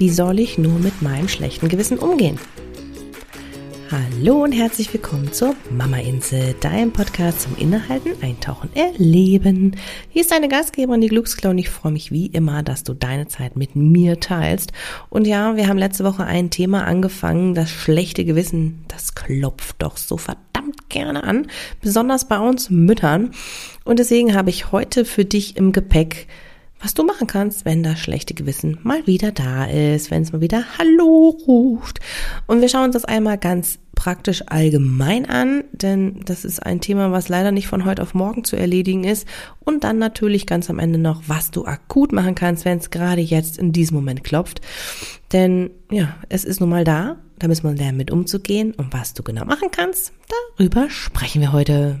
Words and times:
Wie 0.00 0.08
soll 0.08 0.38
ich 0.40 0.56
nur 0.56 0.78
mit 0.78 1.02
meinem 1.02 1.28
schlechten 1.28 1.68
Gewissen 1.68 1.98
umgehen? 1.98 2.38
Hallo 3.90 4.44
und 4.44 4.52
herzlich 4.52 4.90
willkommen 4.94 5.30
zur 5.30 5.54
Mama 5.70 5.98
Insel, 5.98 6.54
deinem 6.58 6.90
Podcast 6.90 7.42
zum 7.42 7.54
Innehalten, 7.58 8.12
Eintauchen, 8.22 8.74
Erleben. 8.74 9.76
Hier 10.08 10.22
ist 10.22 10.30
deine 10.30 10.48
Gastgeberin, 10.48 11.02
die 11.02 11.08
Glücksklau, 11.08 11.50
und 11.50 11.58
ich 11.58 11.68
freue 11.68 11.92
mich 11.92 12.10
wie 12.10 12.28
immer, 12.28 12.62
dass 12.62 12.82
du 12.82 12.94
deine 12.94 13.28
Zeit 13.28 13.56
mit 13.56 13.76
mir 13.76 14.18
teilst. 14.18 14.72
Und 15.10 15.26
ja, 15.26 15.56
wir 15.56 15.68
haben 15.68 15.76
letzte 15.76 16.04
Woche 16.04 16.24
ein 16.24 16.48
Thema 16.48 16.86
angefangen, 16.86 17.54
das 17.54 17.68
schlechte 17.68 18.24
Gewissen, 18.24 18.86
das 18.88 19.14
klopft 19.14 19.82
doch 19.82 19.98
so 19.98 20.16
verdammt 20.16 20.88
gerne 20.88 21.24
an, 21.24 21.46
besonders 21.82 22.26
bei 22.26 22.38
uns 22.38 22.70
Müttern. 22.70 23.32
Und 23.84 23.98
deswegen 23.98 24.34
habe 24.34 24.48
ich 24.48 24.72
heute 24.72 25.04
für 25.04 25.26
dich 25.26 25.58
im 25.58 25.72
Gepäck 25.72 26.26
was 26.80 26.94
du 26.94 27.04
machen 27.04 27.26
kannst, 27.26 27.64
wenn 27.64 27.82
das 27.82 27.98
schlechte 27.98 28.34
Gewissen 28.34 28.78
mal 28.82 29.06
wieder 29.06 29.32
da 29.32 29.66
ist, 29.66 30.10
wenn 30.10 30.22
es 30.22 30.32
mal 30.32 30.40
wieder 30.40 30.64
Hallo 30.78 31.36
ruft. 31.46 32.00
Und 32.46 32.60
wir 32.60 32.68
schauen 32.68 32.84
uns 32.84 32.94
das 32.94 33.04
einmal 33.04 33.38
ganz 33.38 33.78
praktisch 33.94 34.42
allgemein 34.46 35.26
an, 35.26 35.64
denn 35.72 36.20
das 36.24 36.46
ist 36.46 36.64
ein 36.64 36.80
Thema, 36.80 37.12
was 37.12 37.28
leider 37.28 37.52
nicht 37.52 37.66
von 37.66 37.84
heute 37.84 38.00
auf 38.00 38.14
morgen 38.14 38.44
zu 38.44 38.56
erledigen 38.56 39.04
ist. 39.04 39.28
Und 39.58 39.84
dann 39.84 39.98
natürlich 39.98 40.46
ganz 40.46 40.70
am 40.70 40.78
Ende 40.78 40.98
noch, 40.98 41.24
was 41.26 41.50
du 41.50 41.66
akut 41.66 42.12
machen 42.12 42.34
kannst, 42.34 42.64
wenn 42.64 42.78
es 42.78 42.88
gerade 42.88 43.20
jetzt 43.20 43.58
in 43.58 43.72
diesem 43.72 43.96
Moment 43.96 44.24
klopft. 44.24 44.62
Denn 45.32 45.70
ja, 45.90 46.16
es 46.30 46.46
ist 46.46 46.60
nun 46.60 46.70
mal 46.70 46.84
da, 46.84 47.18
da 47.38 47.48
müssen 47.48 47.64
wir 47.64 47.74
lernen, 47.76 47.98
mit 47.98 48.10
umzugehen. 48.10 48.72
Und 48.72 48.90
was 48.94 49.12
du 49.12 49.22
genau 49.22 49.44
machen 49.44 49.68
kannst, 49.70 50.14
darüber 50.56 50.88
sprechen 50.88 51.42
wir 51.42 51.52
heute. 51.52 52.00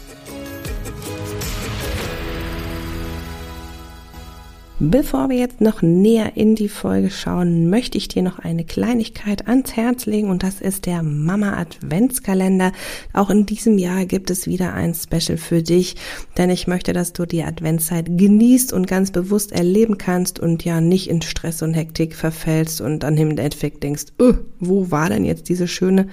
Bevor 4.83 5.29
wir 5.29 5.37
jetzt 5.37 5.61
noch 5.61 5.83
näher 5.83 6.35
in 6.37 6.55
die 6.55 6.67
Folge 6.67 7.11
schauen, 7.11 7.69
möchte 7.69 7.99
ich 7.99 8.07
dir 8.07 8.23
noch 8.23 8.39
eine 8.39 8.65
Kleinigkeit 8.65 9.47
ans 9.47 9.75
Herz 9.75 10.07
legen 10.07 10.31
und 10.31 10.41
das 10.41 10.59
ist 10.59 10.87
der 10.87 11.03
Mama 11.03 11.55
Adventskalender. 11.55 12.71
Auch 13.13 13.29
in 13.29 13.45
diesem 13.45 13.77
Jahr 13.77 14.07
gibt 14.07 14.31
es 14.31 14.47
wieder 14.47 14.73
ein 14.73 14.95
Special 14.95 15.37
für 15.37 15.61
dich, 15.61 15.97
denn 16.35 16.49
ich 16.49 16.65
möchte, 16.65 16.93
dass 16.93 17.13
du 17.13 17.27
die 17.27 17.43
Adventszeit 17.43 18.07
genießt 18.17 18.73
und 18.73 18.87
ganz 18.87 19.11
bewusst 19.11 19.51
erleben 19.51 19.99
kannst 19.99 20.39
und 20.39 20.65
ja 20.65 20.81
nicht 20.81 21.11
in 21.11 21.21
Stress 21.21 21.61
und 21.61 21.75
Hektik 21.75 22.15
verfällst 22.15 22.81
und 22.81 23.03
dann 23.03 23.15
im 23.17 23.37
Endeffekt 23.37 23.83
denkst, 23.83 24.05
oh, 24.17 24.33
wo 24.59 24.89
war 24.89 25.09
denn 25.09 25.25
jetzt 25.25 25.47
diese 25.47 25.67
schöne 25.67 26.07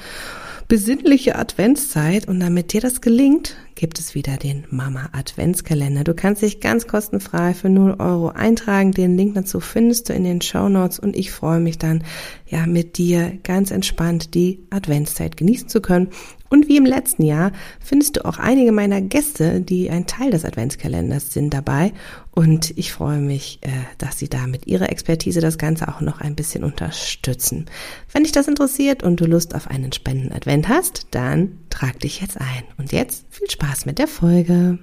besinnliche 0.69 1.37
Adventszeit 1.37 2.29
und 2.29 2.41
damit 2.41 2.75
dir 2.75 2.83
das 2.83 3.01
gelingt, 3.01 3.57
gibt 3.75 3.99
es 3.99 4.15
wieder 4.15 4.37
den 4.37 4.67
Mama 4.71 5.09
Adventskalender. 5.13 6.05
Du 6.05 6.15
kannst 6.15 6.43
dich 6.43 6.61
ganz 6.61 6.87
kostenfrei 6.87 7.55
für 7.55 7.71
0 7.71 7.97
Euro 7.99 8.29
eintragen. 8.29 8.93
Den 8.93 9.17
Link 9.17 9.35
dazu 9.35 9.61
findest 9.61 10.09
du 10.11 10.13
in 10.13 10.25
den 10.25 10.43
Show 10.43 10.69
Notes 10.69 10.99
und 10.99 11.17
ich 11.17 11.31
freue 11.31 11.61
mich 11.61 11.79
dann, 11.79 12.05
ja, 12.47 12.67
mit 12.67 12.99
dir 12.99 13.39
ganz 13.45 13.71
entspannt 13.71 14.35
die 14.35 14.61
Adventszeit 14.69 15.39
genießen 15.39 15.71
zu 15.71 15.81
können 15.81 16.09
und 16.51 16.69
wie 16.69 16.77
im 16.77 16.87
letzten 16.87 17.25
Jahr 17.25 17.53
findest 17.81 18.17
du 18.17 18.25
auch 18.25 18.39
einige 18.39 18.73
meiner 18.73 19.01
Gäste, 19.01 19.61
die 19.61 19.91
ein 19.91 20.07
Teil 20.07 20.31
des 20.31 20.45
Adventskalenders 20.45 21.33
sind, 21.33 21.53
dabei. 21.53 21.93
Und 22.31 22.77
ich 22.79 22.93
freue 22.93 23.21
mich, 23.21 23.59
äh, 23.63 23.69
dass 23.99 24.19
sie 24.19 24.29
da 24.29 24.47
mit 24.47 24.67
ihrer 24.67 24.91
Expertise 24.91 25.41
das 25.41 25.59
Ganze 25.59 25.89
auch 25.89 26.01
noch 26.01 26.21
ein 26.21 26.35
bisschen 26.35 26.65
unterstützen. 26.65 27.67
Wenn 28.13 28.23
dich 28.23 28.33
das 28.33 28.49
interessiert 28.49 29.03
und 29.03 29.21
du 29.21 29.27
Lust 29.27 29.55
auf 29.55 29.69
einen 29.69 29.93
spannenden 29.93 30.33
Advent 30.33 30.69
hast, 30.69 31.09
dann 31.11 31.59
trag 31.71 32.01
dich 32.01 32.21
jetzt 32.21 32.41
ein. 32.41 32.65
Und 32.79 32.93
jetzt 32.93 33.27
viel 33.31 33.51
Spaß 33.51 33.87
mit 33.87 33.99
der 33.99 34.09
Folge. 34.09 34.79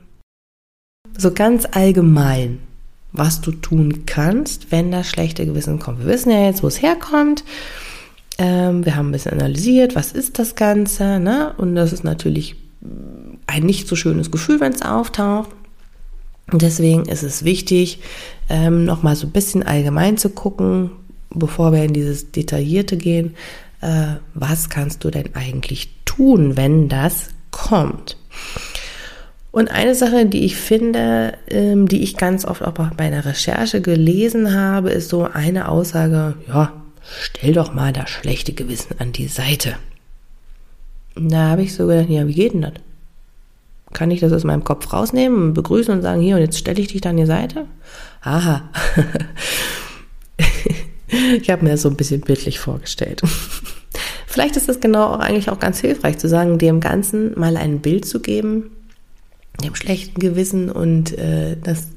So 1.17 1.31
ganz 1.31 1.65
allgemein, 1.71 2.59
was 3.11 3.41
du 3.41 3.51
tun 3.51 4.05
kannst, 4.05 4.71
wenn 4.71 4.91
das 4.91 5.07
schlechte 5.07 5.45
Gewissen 5.45 5.79
kommt. 5.79 5.99
Wir 5.99 6.07
wissen 6.07 6.31
ja 6.31 6.45
jetzt, 6.45 6.61
wo 6.61 6.67
es 6.67 6.81
herkommt. 6.81 7.43
Ähm, 8.38 8.85
wir 8.85 8.96
haben 8.96 9.09
ein 9.09 9.12
bisschen 9.13 9.34
analysiert, 9.34 9.96
was 9.96 10.12
ist 10.12 10.40
das 10.40 10.56
Ganze, 10.56 11.19
ne? 11.19 11.53
Und 11.57 11.75
das 11.75 11.94
ist 11.94 12.03
natürlich 12.03 12.56
ein 13.47 13.63
nicht 13.63 13.88
so 13.88 13.96
schönes 13.96 14.31
Gefühl, 14.31 14.59
wenn 14.59 14.73
es 14.73 14.81
auftaucht. 14.81 15.50
Deswegen 16.51 17.06
ist 17.06 17.23
es 17.23 17.44
wichtig, 17.44 18.00
ähm, 18.50 18.85
nochmal 18.85 19.16
so 19.16 19.28
ein 19.28 19.31
bisschen 19.31 19.63
allgemein 19.63 20.18
zu 20.18 20.29
gucken, 20.29 20.91
bevor 21.29 21.73
wir 21.73 21.84
in 21.84 21.94
dieses 21.94 22.31
Detaillierte 22.31 22.97
gehen, 22.97 23.35
äh, 23.81 24.16
was 24.34 24.69
kannst 24.69 25.03
du 25.03 25.09
denn 25.09 25.35
eigentlich 25.35 25.96
tun, 26.06 26.56
wenn 26.56 26.88
das 26.88 27.29
kommt? 27.52 28.17
Und 29.52 29.72
eine 29.72 29.96
Sache, 29.96 30.25
die 30.25 30.44
ich 30.44 30.57
finde, 30.57 31.34
ähm, 31.47 31.88
die 31.88 32.03
ich 32.03 32.17
ganz 32.17 32.46
oft 32.46 32.62
auch 32.62 32.73
bei 32.73 33.06
einer 33.06 33.25
Recherche 33.25 33.81
gelesen 33.81 34.53
habe, 34.53 34.90
ist 34.90 35.09
so 35.09 35.23
eine 35.23 35.69
Aussage, 35.69 36.35
ja, 36.47 36.73
stell 37.21 37.53
doch 37.53 37.73
mal 37.73 37.93
das 37.93 38.09
schlechte 38.09 38.53
Gewissen 38.53 38.99
an 38.99 39.11
die 39.11 39.27
Seite. 39.27 39.75
Und 41.16 41.31
da 41.31 41.49
habe 41.49 41.63
ich 41.63 41.73
so 41.73 41.88
gedacht, 41.88 42.09
ja, 42.09 42.27
wie 42.27 42.33
geht 42.33 42.53
denn 42.53 42.61
das? 42.61 42.73
Kann 43.93 44.11
ich 44.11 44.19
das 44.19 44.33
aus 44.33 44.43
meinem 44.43 44.63
Kopf 44.63 44.91
rausnehmen, 44.91 45.53
begrüßen 45.53 45.93
und 45.93 46.01
sagen, 46.01 46.21
hier, 46.21 46.35
und 46.35 46.41
jetzt 46.41 46.57
stelle 46.57 46.81
ich 46.81 46.88
dich 46.88 47.01
da 47.01 47.11
an 47.11 47.17
die 47.17 47.25
Seite? 47.25 47.66
Aha. 48.21 48.69
ich 51.39 51.49
habe 51.49 51.63
mir 51.63 51.71
das 51.71 51.83
so 51.83 51.89
ein 51.89 51.95
bisschen 51.95 52.21
bildlich 52.21 52.59
vorgestellt. 52.59 53.22
Vielleicht 54.27 54.57
ist 54.57 54.67
das 54.67 54.81
genau 54.81 55.13
auch 55.13 55.19
eigentlich 55.19 55.49
auch 55.49 55.59
ganz 55.59 55.79
hilfreich 55.79 56.17
zu 56.17 56.27
sagen, 56.27 56.57
dem 56.57 56.81
Ganzen 56.81 57.39
mal 57.39 57.55
ein 57.55 57.79
Bild 57.79 58.05
zu 58.05 58.19
geben, 58.19 58.72
dem 59.63 59.75
schlechten 59.75 60.19
Gewissen 60.19 60.69
und 60.69 61.17
äh, 61.17 61.55
das 61.55 61.87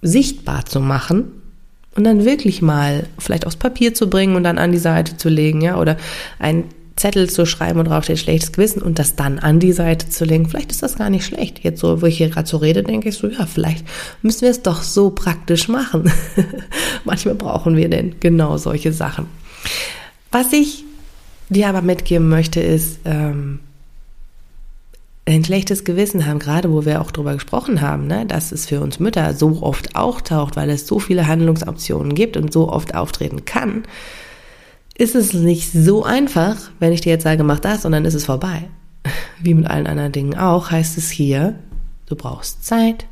sichtbar 0.00 0.64
zu 0.64 0.80
machen 0.80 1.41
und 1.94 2.04
dann 2.04 2.24
wirklich 2.24 2.62
mal 2.62 3.06
vielleicht 3.18 3.46
aufs 3.46 3.56
Papier 3.56 3.94
zu 3.94 4.08
bringen 4.08 4.36
und 4.36 4.44
dann 4.44 4.58
an 4.58 4.72
die 4.72 4.78
Seite 4.78 5.16
zu 5.16 5.28
legen, 5.28 5.60
ja, 5.60 5.78
oder 5.78 5.96
ein 6.38 6.64
Zettel 6.96 7.28
zu 7.28 7.46
schreiben 7.46 7.78
und 7.78 7.88
drauf 7.88 8.04
steht 8.04 8.18
schlechtes 8.18 8.52
Gewissen 8.52 8.82
und 8.82 8.98
das 8.98 9.16
dann 9.16 9.38
an 9.38 9.58
die 9.60 9.72
Seite 9.72 10.08
zu 10.08 10.24
legen. 10.24 10.48
Vielleicht 10.48 10.70
ist 10.70 10.82
das 10.82 10.96
gar 10.96 11.10
nicht 11.10 11.24
schlecht. 11.24 11.60
Jetzt 11.64 11.80
so, 11.80 12.02
wo 12.02 12.06
ich 12.06 12.18
hier 12.18 12.28
gerade 12.28 12.48
so 12.48 12.58
rede, 12.58 12.82
denke 12.82 13.08
ich 13.08 13.16
so, 13.16 13.28
ja, 13.28 13.46
vielleicht 13.46 13.84
müssen 14.22 14.42
wir 14.42 14.50
es 14.50 14.62
doch 14.62 14.82
so 14.82 15.10
praktisch 15.10 15.68
machen. 15.68 16.10
Manchmal 17.04 17.34
brauchen 17.34 17.76
wir 17.76 17.88
denn 17.88 18.16
genau 18.20 18.56
solche 18.58 18.92
Sachen. 18.92 19.26
Was 20.30 20.52
ich 20.52 20.84
dir 21.48 21.68
aber 21.68 21.82
mitgeben 21.82 22.28
möchte, 22.28 22.60
ist, 22.60 23.00
ähm, 23.04 23.60
ein 25.24 25.44
schlechtes 25.44 25.84
Gewissen 25.84 26.26
haben, 26.26 26.40
gerade 26.40 26.72
wo 26.72 26.84
wir 26.84 27.00
auch 27.00 27.12
drüber 27.12 27.34
gesprochen 27.34 27.80
haben, 27.80 28.06
ne, 28.06 28.26
dass 28.26 28.50
es 28.50 28.66
für 28.66 28.80
uns 28.80 28.98
Mütter 28.98 29.34
so 29.34 29.62
oft 29.62 29.94
auftaucht, 29.94 30.56
weil 30.56 30.68
es 30.70 30.86
so 30.86 30.98
viele 30.98 31.28
Handlungsoptionen 31.28 32.14
gibt 32.14 32.36
und 32.36 32.52
so 32.52 32.68
oft 32.68 32.94
auftreten 32.94 33.44
kann, 33.44 33.84
ist 34.96 35.14
es 35.14 35.32
nicht 35.32 35.72
so 35.72 36.04
einfach, 36.04 36.56
wenn 36.80 36.92
ich 36.92 37.00
dir 37.00 37.10
jetzt 37.10 37.22
sage, 37.22 37.44
mach 37.44 37.60
das 37.60 37.84
und 37.84 37.92
dann 37.92 38.04
ist 38.04 38.14
es 38.14 38.24
vorbei. 38.24 38.68
Wie 39.40 39.54
mit 39.54 39.66
allen 39.66 39.86
anderen 39.86 40.12
Dingen 40.12 40.36
auch, 40.36 40.70
heißt 40.70 40.98
es 40.98 41.10
hier, 41.10 41.54
du 42.06 42.16
brauchst 42.16 42.64
Zeit, 42.64 43.06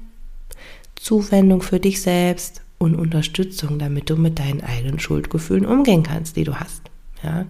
Zuwendung 0.97 1.63
für 1.63 1.81
dich 1.81 2.03
selbst 2.03 2.63
und 2.79 2.97
Unterstützung, 2.97 3.79
damit 3.79 4.11
du 4.11 4.17
mit 4.17 4.39
deinen 4.39 4.63
eigenen 4.63 4.99
Schuldgefühlen 4.99 5.65
umgehen 5.65 6.03
kannst, 6.03 6.37
die 6.37 6.45
du 6.45 6.57
hast. 6.57 6.83
Ja. 7.23 7.47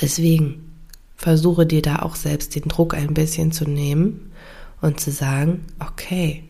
Deswegen 0.00 0.69
versuche 1.20 1.66
dir 1.66 1.82
da 1.82 2.00
auch 2.00 2.16
selbst 2.16 2.54
den 2.54 2.62
Druck 2.62 2.94
ein 2.94 3.12
bisschen 3.12 3.52
zu 3.52 3.68
nehmen 3.68 4.32
und 4.80 5.00
zu 5.00 5.10
sagen, 5.10 5.66
okay, 5.78 6.44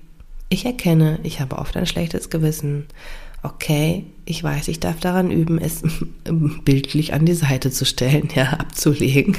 ich 0.49 0.65
erkenne, 0.65 1.19
ich 1.25 1.41
habe 1.41 1.59
oft 1.59 1.77
ein 1.77 1.87
schlechtes 1.87 2.31
Gewissen. 2.31 2.87
Okay, 3.43 4.05
ich 4.27 4.45
weiß, 4.45 4.69
ich 4.69 4.79
darf 4.79 5.01
daran 5.01 5.33
üben, 5.33 5.59
es 5.59 5.83
bildlich 6.65 7.13
an 7.13 7.27
die 7.27 7.35
Seite 7.35 7.73
zu 7.73 7.85
stellen, 7.85 8.29
ja, 8.33 8.51
abzulegen. 8.53 9.37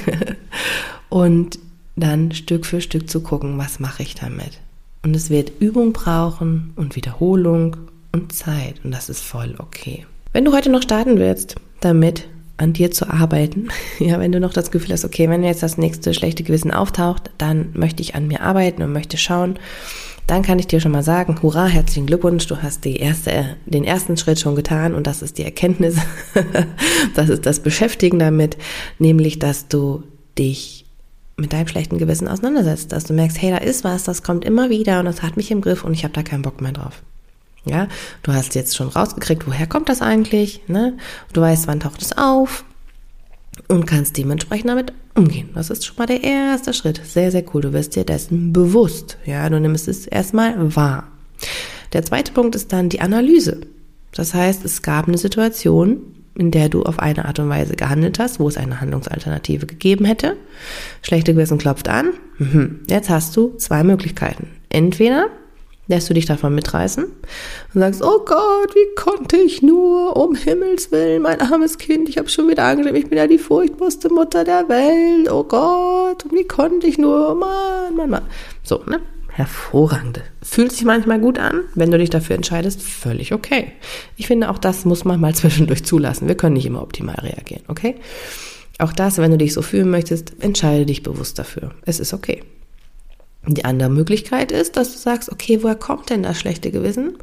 Und 1.08 1.58
dann 1.96 2.32
Stück 2.32 2.66
für 2.66 2.82
Stück 2.82 3.08
zu 3.08 3.22
gucken, 3.22 3.56
was 3.56 3.80
mache 3.80 4.02
ich 4.02 4.14
damit. 4.14 4.60
Und 5.02 5.16
es 5.16 5.30
wird 5.30 5.60
Übung 5.60 5.92
brauchen 5.92 6.72
und 6.76 6.94
Wiederholung 6.94 7.76
und 8.12 8.32
Zeit. 8.32 8.84
Und 8.84 8.92
das 8.92 9.08
ist 9.08 9.20
voll 9.20 9.56
okay. 9.58 10.06
Wenn 10.32 10.44
du 10.44 10.52
heute 10.52 10.70
noch 10.70 10.82
starten 10.82 11.18
willst, 11.18 11.56
damit 11.80 12.28
an 12.62 12.72
dir 12.72 12.90
zu 12.90 13.10
arbeiten. 13.10 13.68
Ja, 13.98 14.18
wenn 14.18 14.32
du 14.32 14.40
noch 14.40 14.52
das 14.52 14.70
Gefühl 14.70 14.92
hast, 14.92 15.04
okay, 15.04 15.28
wenn 15.28 15.44
jetzt 15.44 15.62
das 15.62 15.78
nächste 15.78 16.12
schlechte 16.14 16.42
Gewissen 16.42 16.70
auftaucht, 16.70 17.30
dann 17.38 17.70
möchte 17.74 18.02
ich 18.02 18.14
an 18.14 18.26
mir 18.26 18.40
arbeiten 18.40 18.82
und 18.82 18.92
möchte 18.92 19.16
schauen, 19.16 19.58
dann 20.26 20.42
kann 20.42 20.58
ich 20.58 20.66
dir 20.66 20.80
schon 20.80 20.92
mal 20.92 21.02
sagen, 21.02 21.36
hurra, 21.42 21.66
herzlichen 21.66 22.06
Glückwunsch, 22.06 22.46
du 22.46 22.62
hast 22.62 22.84
die 22.84 22.96
erste, 22.96 23.56
den 23.66 23.84
ersten 23.84 24.16
Schritt 24.16 24.40
schon 24.40 24.56
getan 24.56 24.94
und 24.94 25.06
das 25.06 25.22
ist 25.22 25.38
die 25.38 25.44
Erkenntnis, 25.44 25.96
das 27.14 27.28
ist 27.28 27.46
das 27.46 27.60
Beschäftigen 27.60 28.18
damit, 28.18 28.56
nämlich, 28.98 29.38
dass 29.38 29.68
du 29.68 30.02
dich 30.38 30.86
mit 31.36 31.52
deinem 31.52 31.68
schlechten 31.68 31.98
Gewissen 31.98 32.28
auseinandersetzt, 32.28 32.92
dass 32.92 33.04
du 33.04 33.12
merkst, 33.12 33.40
hey, 33.40 33.50
da 33.50 33.58
ist 33.58 33.84
was, 33.84 34.04
das 34.04 34.22
kommt 34.22 34.44
immer 34.44 34.70
wieder 34.70 35.00
und 35.00 35.06
das 35.06 35.22
hat 35.22 35.36
mich 35.36 35.50
im 35.50 35.60
Griff 35.60 35.84
und 35.84 35.92
ich 35.92 36.04
habe 36.04 36.14
da 36.14 36.22
keinen 36.22 36.42
Bock 36.42 36.60
mehr 36.60 36.72
drauf. 36.72 37.02
Ja, 37.64 37.86
du 38.22 38.32
hast 38.32 38.54
jetzt 38.54 38.76
schon 38.76 38.88
rausgekriegt, 38.88 39.46
woher 39.46 39.66
kommt 39.66 39.88
das 39.88 40.02
eigentlich, 40.02 40.62
ne? 40.66 40.96
Du 41.32 41.40
weißt, 41.40 41.68
wann 41.68 41.80
taucht 41.80 42.02
es 42.02 42.16
auf 42.16 42.64
und 43.68 43.86
kannst 43.86 44.16
dementsprechend 44.16 44.70
damit 44.70 44.92
umgehen. 45.14 45.50
Das 45.54 45.70
ist 45.70 45.84
schon 45.84 45.96
mal 45.96 46.06
der 46.06 46.24
erste 46.24 46.72
Schritt. 46.72 47.00
Sehr, 47.04 47.30
sehr 47.30 47.44
cool. 47.52 47.62
Du 47.62 47.72
wirst 47.72 47.94
dir 47.94 48.04
dessen 48.04 48.52
bewusst. 48.52 49.18
Ja, 49.24 49.48
du 49.48 49.60
nimmst 49.60 49.88
es 49.88 50.06
erstmal 50.06 50.74
wahr. 50.74 51.08
Der 51.92 52.04
zweite 52.04 52.32
Punkt 52.32 52.54
ist 52.54 52.72
dann 52.72 52.88
die 52.88 53.00
Analyse. 53.00 53.60
Das 54.12 54.34
heißt, 54.34 54.64
es 54.64 54.82
gab 54.82 55.08
eine 55.08 55.18
Situation, 55.18 55.98
in 56.34 56.50
der 56.50 56.68
du 56.68 56.82
auf 56.82 56.98
eine 56.98 57.26
Art 57.26 57.38
und 57.38 57.48
Weise 57.48 57.76
gehandelt 57.76 58.18
hast, 58.18 58.40
wo 58.40 58.48
es 58.48 58.56
eine 58.56 58.80
Handlungsalternative 58.80 59.66
gegeben 59.66 60.04
hätte. 60.04 60.36
Schlechte 61.02 61.34
Gewissen 61.34 61.58
klopft 61.58 61.88
an. 61.88 62.10
Mhm. 62.38 62.80
Jetzt 62.88 63.10
hast 63.10 63.36
du 63.36 63.54
zwei 63.56 63.84
Möglichkeiten. 63.84 64.48
Entweder 64.70 65.28
lässt 65.88 66.08
du 66.08 66.14
dich 66.14 66.26
davon 66.26 66.54
mitreißen 66.54 67.04
und 67.04 67.80
sagst, 67.80 68.02
oh 68.02 68.20
Gott, 68.24 68.74
wie 68.74 68.94
konnte 68.94 69.36
ich 69.36 69.62
nur, 69.62 70.16
um 70.16 70.34
Himmels 70.34 70.92
Willen, 70.92 71.22
mein 71.22 71.40
armes 71.40 71.78
Kind, 71.78 72.08
ich 72.08 72.18
habe 72.18 72.28
schon 72.28 72.48
wieder 72.48 72.64
angegeben, 72.64 72.96
ich 72.96 73.08
bin 73.08 73.18
ja 73.18 73.26
die 73.26 73.38
furchtbarste 73.38 74.08
Mutter 74.08 74.44
der 74.44 74.68
Welt, 74.68 75.30
oh 75.30 75.44
Gott, 75.44 76.24
wie 76.30 76.46
konnte 76.46 76.86
ich 76.86 76.98
nur, 76.98 77.34
Mann, 77.34 77.96
Mann, 77.96 78.10
Mann. 78.10 78.24
So, 78.62 78.82
ne? 78.86 79.00
Hervorragende. 79.28 80.22
Fühlt 80.42 80.72
sich 80.72 80.84
manchmal 80.84 81.18
gut 81.18 81.38
an, 81.38 81.62
wenn 81.74 81.90
du 81.90 81.98
dich 81.98 82.10
dafür 82.10 82.36
entscheidest, 82.36 82.82
völlig 82.82 83.32
okay. 83.32 83.72
Ich 84.16 84.26
finde, 84.26 84.50
auch 84.50 84.58
das 84.58 84.84
muss 84.84 85.04
man 85.04 85.20
mal 85.20 85.34
zwischendurch 85.34 85.84
zulassen. 85.84 86.28
Wir 86.28 86.36
können 86.36 86.54
nicht 86.54 86.66
immer 86.66 86.82
optimal 86.82 87.16
reagieren, 87.16 87.64
okay? 87.68 87.96
Auch 88.78 88.92
das, 88.92 89.18
wenn 89.18 89.30
du 89.30 89.38
dich 89.38 89.52
so 89.52 89.62
fühlen 89.62 89.90
möchtest, 89.90 90.42
entscheide 90.42 90.86
dich 90.86 91.02
bewusst 91.02 91.38
dafür. 91.38 91.72
Es 91.86 91.98
ist 91.98 92.12
okay. 92.12 92.42
Die 93.46 93.64
andere 93.64 93.90
Möglichkeit 93.90 94.52
ist, 94.52 94.76
dass 94.76 94.92
du 94.92 94.98
sagst, 94.98 95.30
okay, 95.32 95.62
woher 95.62 95.74
kommt 95.74 96.10
denn 96.10 96.22
das 96.22 96.38
schlechte 96.38 96.70
Gewissen? 96.70 97.18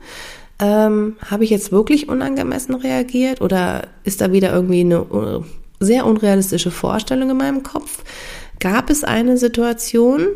Ähm, 0.59 1.15
Habe 1.25 1.45
ich 1.45 1.49
jetzt 1.49 1.71
wirklich 1.71 2.09
unangemessen 2.09 2.75
reagiert 2.75 3.41
oder 3.41 3.87
ist 4.03 4.19
da 4.19 4.31
wieder 4.33 4.51
irgendwie 4.51 4.81
eine 4.81 5.03
uh, 5.03 5.43
sehr 5.79 6.05
unrealistische 6.05 6.71
Vorstellung 6.71 7.29
in 7.29 7.37
meinem 7.37 7.63
Kopf? 7.63 8.03
Gab 8.59 8.89
es 8.89 9.05
eine 9.05 9.37
Situation, 9.37 10.27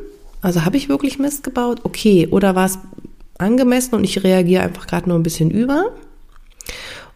also 0.42 0.64
habe 0.64 0.78
ich 0.78 0.88
wirklich 0.88 1.20
Mist 1.20 1.44
gebaut? 1.44 1.82
Okay, 1.84 2.30
oder 2.32 2.56
war 2.56 2.66
es 2.66 2.80
angemessen 3.38 3.96
und 3.96 4.06
ich 4.06 4.24
reagiere 4.24 4.64
einfach 4.64 4.88
gerade 4.88 5.10
nur 5.10 5.20
ein 5.20 5.24
bisschen 5.24 5.52
über? 5.52 5.92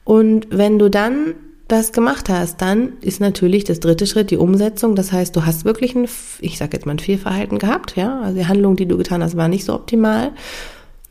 Und 0.04 0.48
wenn 0.50 0.78
du 0.78 0.90
dann 0.90 1.36
das 1.68 1.92
gemacht 1.92 2.30
hast, 2.30 2.62
dann 2.62 2.94
ist 3.02 3.20
natürlich 3.20 3.66
das 3.66 3.80
dritte 3.80 4.08
Schritt 4.08 4.32
die 4.32 4.38
Umsetzung. 4.38 4.96
Das 4.96 5.12
heißt, 5.12 5.36
du 5.36 5.46
hast 5.46 5.66
wirklich 5.66 5.96
ein, 5.96 6.08
ich 6.40 6.58
sage 6.58 6.78
jetzt 6.78 6.86
mal 6.86 6.94
ein 6.94 7.00
Fehlverhalten 7.00 7.60
gehabt, 7.60 7.96
ja, 7.98 8.22
also 8.22 8.38
die 8.38 8.48
Handlung, 8.48 8.76
die 8.76 8.86
du 8.86 8.98
getan 8.98 9.22
hast, 9.22 9.36
war 9.36 9.48
nicht 9.48 9.66
so 9.66 9.74
optimal. 9.74 10.32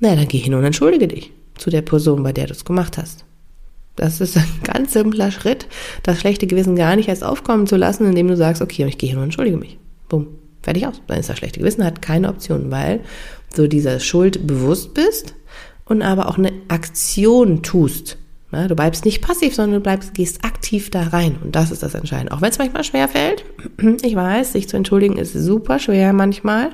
Na, 0.01 0.09
naja, 0.09 0.21
dann 0.21 0.29
geh 0.29 0.39
hin 0.39 0.55
und 0.55 0.65
entschuldige 0.65 1.09
dich 1.09 1.33
zu 1.57 1.71
der 1.71 1.83
Person, 1.83 2.23
bei 2.23 2.33
der 2.33 2.47
du 2.47 2.53
es 2.53 2.65
gemacht 2.65 2.99
hast. 2.99 3.25
Das 3.97 4.21
ist 4.21 4.37
ein 4.37 4.45
ganz 4.63 4.93
simpler 4.93 5.31
Schritt, 5.31 5.67
das 6.03 6.21
schlechte 6.21 6.47
Gewissen 6.47 6.77
gar 6.77 6.97
nicht 6.97 7.09
erst 7.09 7.25
aufkommen 7.25 7.67
zu 7.67 7.77
lassen, 7.77 8.07
indem 8.07 8.29
du 8.29 8.37
sagst, 8.37 8.63
okay, 8.63 8.85
ich 8.87 8.99
gehe 8.99 9.11
hin 9.11 9.19
und 9.19 9.25
entschuldige 9.25 9.57
mich. 9.57 9.79
Bumm, 10.09 10.29
fertig 10.63 10.87
aus. 10.87 11.03
Dann 11.07 11.19
ist 11.19 11.29
das 11.29 11.39
schlechte 11.39 11.61
Gewissen, 11.61 11.85
hat 11.85 12.01
keine 12.01 12.29
Option, 12.29 12.71
weil 12.71 13.01
du 13.55 13.69
dieser 13.69 14.01
Schuld 14.01 14.47
bewusst 14.47 14.95
bist 14.95 15.35
und 15.85 16.03
aber 16.03 16.29
auch 16.29 16.39
eine 16.39 16.53
Aktion 16.69 17.63
tust? 17.63 18.19
Du 18.53 18.77
bleibst 18.77 19.05
nicht 19.05 19.23
passiv, 19.23 19.55
sondern 19.55 19.81
du 19.81 19.83
bleibst, 19.83 20.15
gehst 20.15 20.45
aktiv 20.45 20.91
da 20.91 21.03
rein. 21.09 21.37
Und 21.43 21.57
das 21.57 21.71
ist 21.71 21.83
das 21.83 21.95
Entscheidende. 21.95 22.33
Auch 22.33 22.41
wenn 22.41 22.51
es 22.51 22.59
manchmal 22.59 22.85
schwer 22.85 23.09
fällt. 23.09 23.45
Ich 24.03 24.15
weiß, 24.15 24.53
sich 24.53 24.69
zu 24.69 24.77
entschuldigen 24.77 25.19
ist 25.19 25.33
super 25.33 25.79
schwer 25.79 26.13
manchmal. 26.13 26.71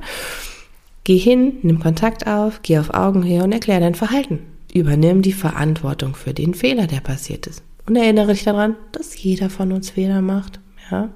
Geh 1.04 1.16
hin, 1.16 1.54
nimm 1.62 1.80
Kontakt 1.80 2.26
auf, 2.26 2.60
geh 2.62 2.78
auf 2.78 2.94
Augenhöhe 2.94 3.42
und 3.42 3.52
erklär 3.52 3.80
dein 3.80 3.94
Verhalten. 3.94 4.40
Übernimm 4.72 5.22
die 5.22 5.32
Verantwortung 5.32 6.14
für 6.14 6.32
den 6.32 6.54
Fehler, 6.54 6.86
der 6.86 7.00
passiert 7.00 7.46
ist. 7.46 7.62
Und 7.86 7.96
erinnere 7.96 8.32
dich 8.32 8.44
daran, 8.44 8.76
dass 8.92 9.20
jeder 9.20 9.50
von 9.50 9.72
uns 9.72 9.90
Fehler 9.90 10.20
macht. 10.20 10.60
Ja. 10.90 11.08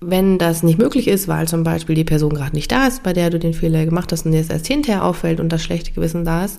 Wenn 0.00 0.38
das 0.38 0.62
nicht 0.62 0.78
möglich 0.78 1.06
ist, 1.06 1.28
weil 1.28 1.46
zum 1.46 1.62
Beispiel 1.62 1.94
die 1.94 2.04
Person 2.04 2.34
gerade 2.34 2.56
nicht 2.56 2.72
da 2.72 2.86
ist, 2.86 3.02
bei 3.02 3.12
der 3.12 3.30
du 3.30 3.38
den 3.38 3.54
Fehler 3.54 3.84
gemacht 3.84 4.10
hast 4.10 4.26
und 4.26 4.32
jetzt 4.32 4.50
erst 4.50 4.66
hinterher 4.66 5.04
auffällt 5.04 5.38
und 5.38 5.50
das 5.50 5.62
schlechte 5.62 5.92
Gewissen 5.92 6.24
da 6.24 6.46
ist, 6.46 6.58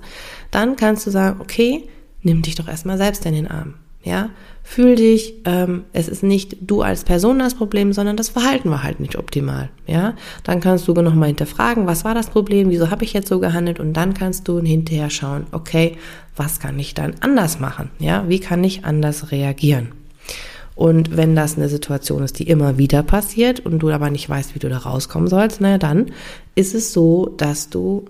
dann 0.51 0.75
kannst 0.75 1.05
du 1.07 1.11
sagen, 1.11 1.41
okay, 1.41 1.83
nimm 2.23 2.41
dich 2.41 2.55
doch 2.55 2.67
erstmal 2.67 2.97
selbst 2.97 3.25
in 3.25 3.33
den 3.33 3.47
Arm. 3.47 3.75
Ja, 4.03 4.31
fühl 4.63 4.95
dich, 4.95 5.35
ähm, 5.45 5.83
es 5.93 6.07
ist 6.07 6.23
nicht 6.23 6.57
du 6.61 6.81
als 6.81 7.03
Person 7.03 7.37
das 7.37 7.53
Problem, 7.53 7.93
sondern 7.93 8.17
das 8.17 8.29
Verhalten 8.29 8.71
war 8.71 8.81
halt 8.81 8.99
nicht 8.99 9.15
optimal. 9.15 9.69
Ja, 9.85 10.15
dann 10.43 10.59
kannst 10.59 10.87
du 10.87 10.93
nochmal 10.93 11.27
hinterfragen, 11.27 11.85
was 11.85 12.03
war 12.03 12.15
das 12.15 12.31
Problem, 12.31 12.71
wieso 12.71 12.89
habe 12.89 13.03
ich 13.03 13.13
jetzt 13.13 13.27
so 13.27 13.39
gehandelt 13.39 13.79
und 13.79 13.93
dann 13.93 14.15
kannst 14.15 14.47
du 14.47 14.59
hinterher 14.59 15.11
schauen, 15.11 15.45
okay, 15.51 15.97
was 16.35 16.59
kann 16.59 16.79
ich 16.79 16.95
dann 16.95 17.13
anders 17.19 17.59
machen? 17.59 17.91
Ja, 17.99 18.27
wie 18.27 18.39
kann 18.39 18.63
ich 18.63 18.85
anders 18.85 19.31
reagieren? 19.31 19.89
Und 20.73 21.15
wenn 21.15 21.35
das 21.35 21.57
eine 21.57 21.69
Situation 21.69 22.23
ist, 22.23 22.39
die 22.39 22.47
immer 22.47 22.79
wieder 22.79 23.03
passiert 23.03 23.59
und 23.59 23.79
du 23.79 23.91
aber 23.91 24.09
nicht 24.09 24.27
weißt, 24.27 24.55
wie 24.55 24.59
du 24.59 24.67
da 24.67 24.79
rauskommen 24.79 25.27
sollst, 25.27 25.61
naja, 25.61 25.77
dann 25.77 26.07
ist 26.55 26.73
es 26.73 26.91
so, 26.91 27.27
dass 27.37 27.69
du 27.69 28.05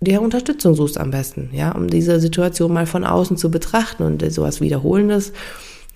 dir 0.00 0.22
Unterstützung 0.22 0.74
suchst 0.74 0.98
am 0.98 1.10
besten, 1.10 1.50
ja, 1.52 1.72
um 1.72 1.88
diese 1.88 2.20
Situation 2.20 2.72
mal 2.72 2.86
von 2.86 3.04
außen 3.04 3.36
zu 3.36 3.50
betrachten 3.50 4.02
und 4.02 4.32
sowas 4.32 4.60
Wiederholendes 4.60 5.32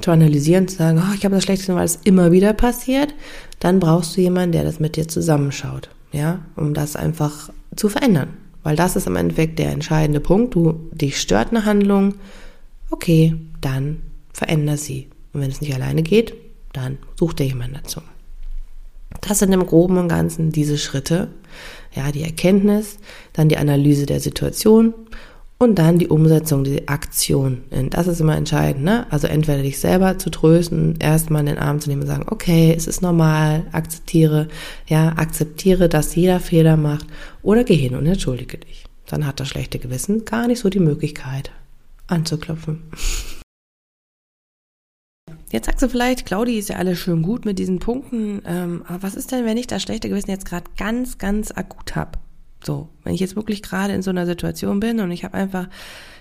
zu 0.01 0.11
analysieren, 0.11 0.69
zu 0.69 0.77
sagen, 0.77 1.03
oh, 1.03 1.15
ich 1.15 1.25
habe 1.25 1.35
das 1.35 1.45
Schlechteste, 1.45 1.75
weil 1.75 1.85
es 1.85 2.01
immer 2.05 2.33
wieder 2.33 2.53
passiert, 2.53 3.15
dann 3.61 3.81
brauchst 3.81 4.17
du 4.17 4.21
jemanden, 4.21 4.53
der 4.53 4.65
das 4.65 4.81
mit 4.81 4.97
dir 4.97 5.09
zusammenschaut, 5.09 5.89
ja, 6.12 6.41
um 6.56 6.75
das 6.75 6.97
einfach 6.97 7.51
zu 7.77 7.89
verändern. 7.89 8.29
Weil 8.62 8.77
das 8.77 8.97
ist 8.97 9.06
im 9.06 9.17
Endeffekt 9.17 9.59
der 9.59 9.71
entscheidende 9.71 10.21
Punkt. 10.21 10.55
Du, 10.55 10.89
dich 10.93 11.21
stört 11.21 11.51
eine 11.51 11.65
Handlung, 11.65 12.15
okay, 12.91 13.37
dann 13.61 14.01
veränder 14.33 14.77
sie. 14.77 15.09
Und 15.33 15.43
wenn 15.43 15.51
es 15.51 15.61
nicht 15.61 15.75
alleine 15.75 16.03
geht, 16.03 16.35
dann 16.73 16.99
such 17.19 17.35
dir 17.35 17.47
jemanden 17.47 17.79
dazu. 17.83 18.01
Das 19.21 19.39
sind 19.39 19.53
im 19.53 19.67
Groben 19.67 19.97
und 19.99 20.09
Ganzen 20.09 20.51
diese 20.51 20.79
Schritte. 20.79 21.29
Ja, 21.94 22.11
die 22.11 22.23
Erkenntnis, 22.23 22.99
dann 23.32 23.49
die 23.49 23.56
Analyse 23.56 24.06
der 24.06 24.20
Situation 24.20 24.94
und 25.58 25.79
dann 25.79 25.99
die 25.99 26.08
Umsetzung, 26.08 26.64
die 26.64 26.88
Aktion. 26.88 27.62
Und 27.70 27.94
das 27.94 28.06
ist 28.06 28.20
immer 28.20 28.36
entscheidend, 28.36 28.84
ne? 28.84 29.06
Also 29.10 29.29
entweder 29.29 29.63
dich 29.63 29.79
selber 29.79 30.19
zu 30.19 30.31
trösten, 30.31 30.96
erstmal 30.98 31.41
in 31.41 31.46
den 31.46 31.58
Arm 31.58 31.81
zu 31.81 31.89
nehmen 31.89 32.03
und 32.03 32.08
sagen, 32.08 32.27
okay, 32.29 32.74
es 32.77 32.86
ist 32.86 33.03
normal, 33.03 33.65
akzeptiere, 33.72 34.48
ja, 34.89 35.15
akzeptiere, 35.17 35.89
dass 35.89 36.15
jeder 36.15 36.41
Fehler 36.41 36.77
macht 36.77 37.06
oder 37.43 37.65
geh 37.65 37.77
hin 37.77 37.94
und 37.94 38.06
entschuldige 38.06 38.58
dich. 38.58 38.84
Dann 39.06 39.27
hat 39.27 39.39
das 39.39 39.48
schlechte 39.48 39.79
Gewissen 39.79 40.24
gar 40.24 40.48
nicht 40.48 40.60
so 40.60 40.69
die 40.69 40.81
Möglichkeit 40.81 41.51
anzuklopfen. 42.06 42.82
Jetzt 45.55 45.67
sagst 45.67 45.82
du 45.82 45.89
vielleicht, 45.89 46.27
Claudi 46.27 46.58
ist 46.58 46.69
ja 46.69 46.79
alles 46.79 46.99
schön 46.99 47.23
gut 47.23 47.44
mit 47.44 47.61
diesen 47.61 47.79
Punkten, 47.79 48.43
ähm, 48.44 48.82
aber 48.89 49.05
was 49.05 49.15
ist 49.15 49.31
denn, 49.31 49.44
wenn 49.44 49.56
ich 49.56 49.69
das 49.69 49.82
schlechte 49.82 50.08
Gewissen 50.08 50.32
jetzt 50.32 50.46
gerade 50.46 50.65
ganz, 50.77 51.17
ganz 51.19 51.53
akut 51.53 51.94
habe? 51.94 52.19
So, 52.65 52.89
wenn 53.05 53.15
ich 53.15 53.20
jetzt 53.20 53.37
wirklich 53.37 53.63
gerade 53.63 53.93
in 53.94 54.03
so 54.03 54.11
einer 54.11 54.27
Situation 54.27 54.81
bin 54.81 54.99
und 54.99 55.13
ich 55.13 55.23
habe 55.23 55.34
einfach, 55.34 55.69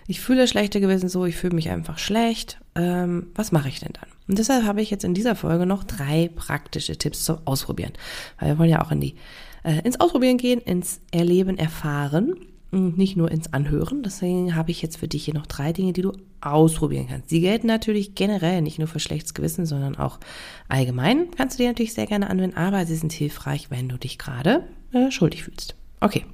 ich 0.05 0.21
fühle 0.21 0.47
schlechte 0.47 0.79
Gewissen 0.79 1.09
so, 1.09 1.25
ich 1.25 1.35
fühle 1.35 1.55
mich 1.55 1.71
einfach 1.71 1.97
schlecht, 1.97 2.59
ähm, 2.75 3.31
was 3.33 3.51
mache 3.51 3.69
ich 3.69 3.79
denn 3.79 3.93
dann? 3.93 4.07
Und 4.27 4.37
deshalb 4.37 4.65
habe 4.65 4.83
ich 4.83 4.91
jetzt 4.91 5.03
in 5.03 5.15
dieser 5.15 5.35
Folge 5.35 5.65
noch 5.65 5.83
drei 5.83 6.29
praktische 6.35 6.95
Tipps 6.99 7.23
zum 7.23 7.39
Ausprobieren, 7.45 7.93
weil 8.39 8.49
wir 8.49 8.59
wollen 8.59 8.69
ja 8.69 8.85
auch 8.85 8.91
in 8.91 9.01
die 9.01 9.15
äh, 9.63 9.79
ins 9.83 9.99
Ausprobieren 9.99 10.37
gehen, 10.37 10.61
ins 10.61 11.01
Erleben, 11.09 11.57
Erfahren 11.57 12.35
nicht 12.73 13.15
nur 13.15 13.31
ins 13.31 13.53
Anhören. 13.53 14.03
Deswegen 14.03 14.55
habe 14.55 14.71
ich 14.71 14.81
jetzt 14.81 14.97
für 14.97 15.07
dich 15.07 15.25
hier 15.25 15.33
noch 15.33 15.47
drei 15.47 15.73
Dinge, 15.73 15.93
die 15.93 16.01
du 16.01 16.13
ausprobieren 16.41 17.07
kannst. 17.09 17.29
Sie 17.29 17.41
gelten 17.41 17.67
natürlich 17.67 18.15
generell 18.15 18.61
nicht 18.61 18.79
nur 18.79 18.87
für 18.87 18.99
schlechtes 18.99 19.33
Gewissen, 19.33 19.65
sondern 19.65 19.95
auch 19.95 20.19
allgemein. 20.67 21.31
Kannst 21.31 21.57
du 21.57 21.63
dir 21.63 21.69
natürlich 21.69 21.93
sehr 21.93 22.07
gerne 22.07 22.29
anwenden, 22.29 22.57
aber 22.57 22.85
sie 22.85 22.95
sind 22.95 23.13
hilfreich, 23.13 23.71
wenn 23.71 23.89
du 23.89 23.97
dich 23.97 24.17
gerade 24.17 24.67
äh, 24.91 25.11
schuldig 25.11 25.43
fühlst. 25.43 25.75
Okay. 25.99 26.25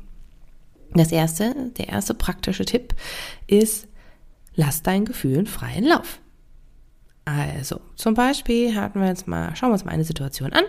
Das 0.94 1.12
erste, 1.12 1.54
der 1.78 1.90
erste 1.90 2.16
praktische 2.16 2.66
Tipp 2.66 2.96
ist, 3.46 3.88
lass 4.56 4.82
deinen 4.82 5.06
Gefühlen 5.06 5.46
freien 5.46 5.86
Lauf. 5.86 6.20
Also, 7.26 7.80
zum 7.96 8.16
Beispiel 8.16 8.76
hatten 8.76 9.00
wir 9.00 9.08
jetzt 9.08 9.28
mal, 9.28 9.56
schauen 9.56 9.70
wir 9.70 9.74
uns 9.74 9.86
mal 9.86 9.92
eine 9.92 10.04
Situation 10.04 10.52
an. 10.52 10.64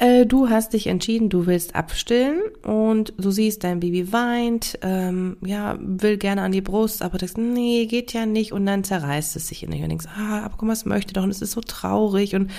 Äh, 0.00 0.24
du 0.24 0.48
hast 0.48 0.72
dich 0.72 0.86
entschieden, 0.86 1.28
du 1.28 1.44
willst 1.44 1.74
abstillen 1.74 2.40
und 2.62 3.12
du 3.18 3.30
siehst, 3.30 3.64
dein 3.64 3.80
Baby 3.80 4.14
weint, 4.14 4.78
ähm, 4.80 5.36
ja, 5.44 5.76
will 5.78 6.16
gerne 6.16 6.40
an 6.40 6.52
die 6.52 6.62
Brust, 6.62 7.02
aber 7.02 7.18
denkst, 7.18 7.36
nee, 7.36 7.84
geht 7.84 8.14
ja 8.14 8.24
nicht 8.24 8.52
und 8.52 8.64
dann 8.64 8.82
zerreißt 8.82 9.36
es 9.36 9.48
sich 9.48 9.62
in 9.62 9.70
dich 9.70 9.82
und 9.82 9.90
denkst, 9.90 10.06
ah, 10.16 10.40
aber 10.46 10.54
guck 10.56 10.66
mal, 10.66 10.72
es 10.72 10.86
möchte 10.86 11.12
doch 11.12 11.22
und 11.22 11.28
es 11.28 11.42
ist 11.42 11.52
so 11.52 11.60
traurig 11.60 12.34
und 12.34 12.50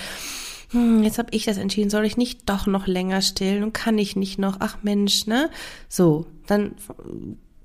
hm, 0.70 1.02
jetzt 1.02 1.18
habe 1.18 1.30
ich 1.32 1.44
das 1.44 1.56
entschieden, 1.56 1.90
soll 1.90 2.04
ich 2.04 2.16
nicht 2.16 2.48
doch 2.48 2.68
noch 2.68 2.86
länger 2.86 3.20
stillen 3.22 3.64
und 3.64 3.74
kann 3.74 3.98
ich 3.98 4.14
nicht 4.14 4.38
noch, 4.38 4.58
ach 4.60 4.78
Mensch, 4.82 5.26
ne? 5.26 5.50
So, 5.88 6.26
dann 6.46 6.76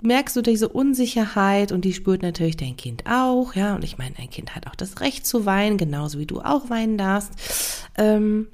merkst 0.00 0.34
du 0.34 0.42
diese 0.42 0.68
Unsicherheit 0.68 1.70
und 1.70 1.84
die 1.84 1.92
spürt 1.92 2.22
natürlich 2.22 2.56
dein 2.56 2.76
Kind 2.76 3.04
auch, 3.08 3.54
ja. 3.54 3.76
Und 3.76 3.84
ich 3.84 3.96
meine, 3.96 4.18
ein 4.18 4.28
Kind 4.28 4.56
hat 4.56 4.66
auch 4.66 4.74
das 4.74 5.00
Recht 5.00 5.24
zu 5.24 5.46
weinen, 5.46 5.76
genauso 5.76 6.18
wie 6.18 6.26
du 6.26 6.40
auch 6.40 6.68
weinen 6.68 6.98
darfst. 6.98 7.86
Ähm, 7.96 8.48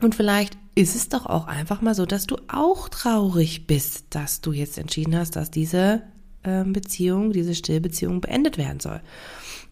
und 0.00 0.14
vielleicht 0.14 0.56
ist 0.74 0.94
es 0.94 1.08
doch 1.08 1.26
auch 1.26 1.46
einfach 1.46 1.80
mal 1.82 1.94
so, 1.94 2.06
dass 2.06 2.26
du 2.26 2.36
auch 2.48 2.88
traurig 2.88 3.66
bist, 3.66 4.06
dass 4.10 4.40
du 4.40 4.52
jetzt 4.52 4.78
entschieden 4.78 5.16
hast, 5.16 5.36
dass 5.36 5.50
diese 5.50 6.02
ähm, 6.44 6.72
Beziehung, 6.72 7.32
diese 7.32 7.54
Stillbeziehung 7.54 8.20
beendet 8.20 8.56
werden 8.56 8.80
soll. 8.80 9.00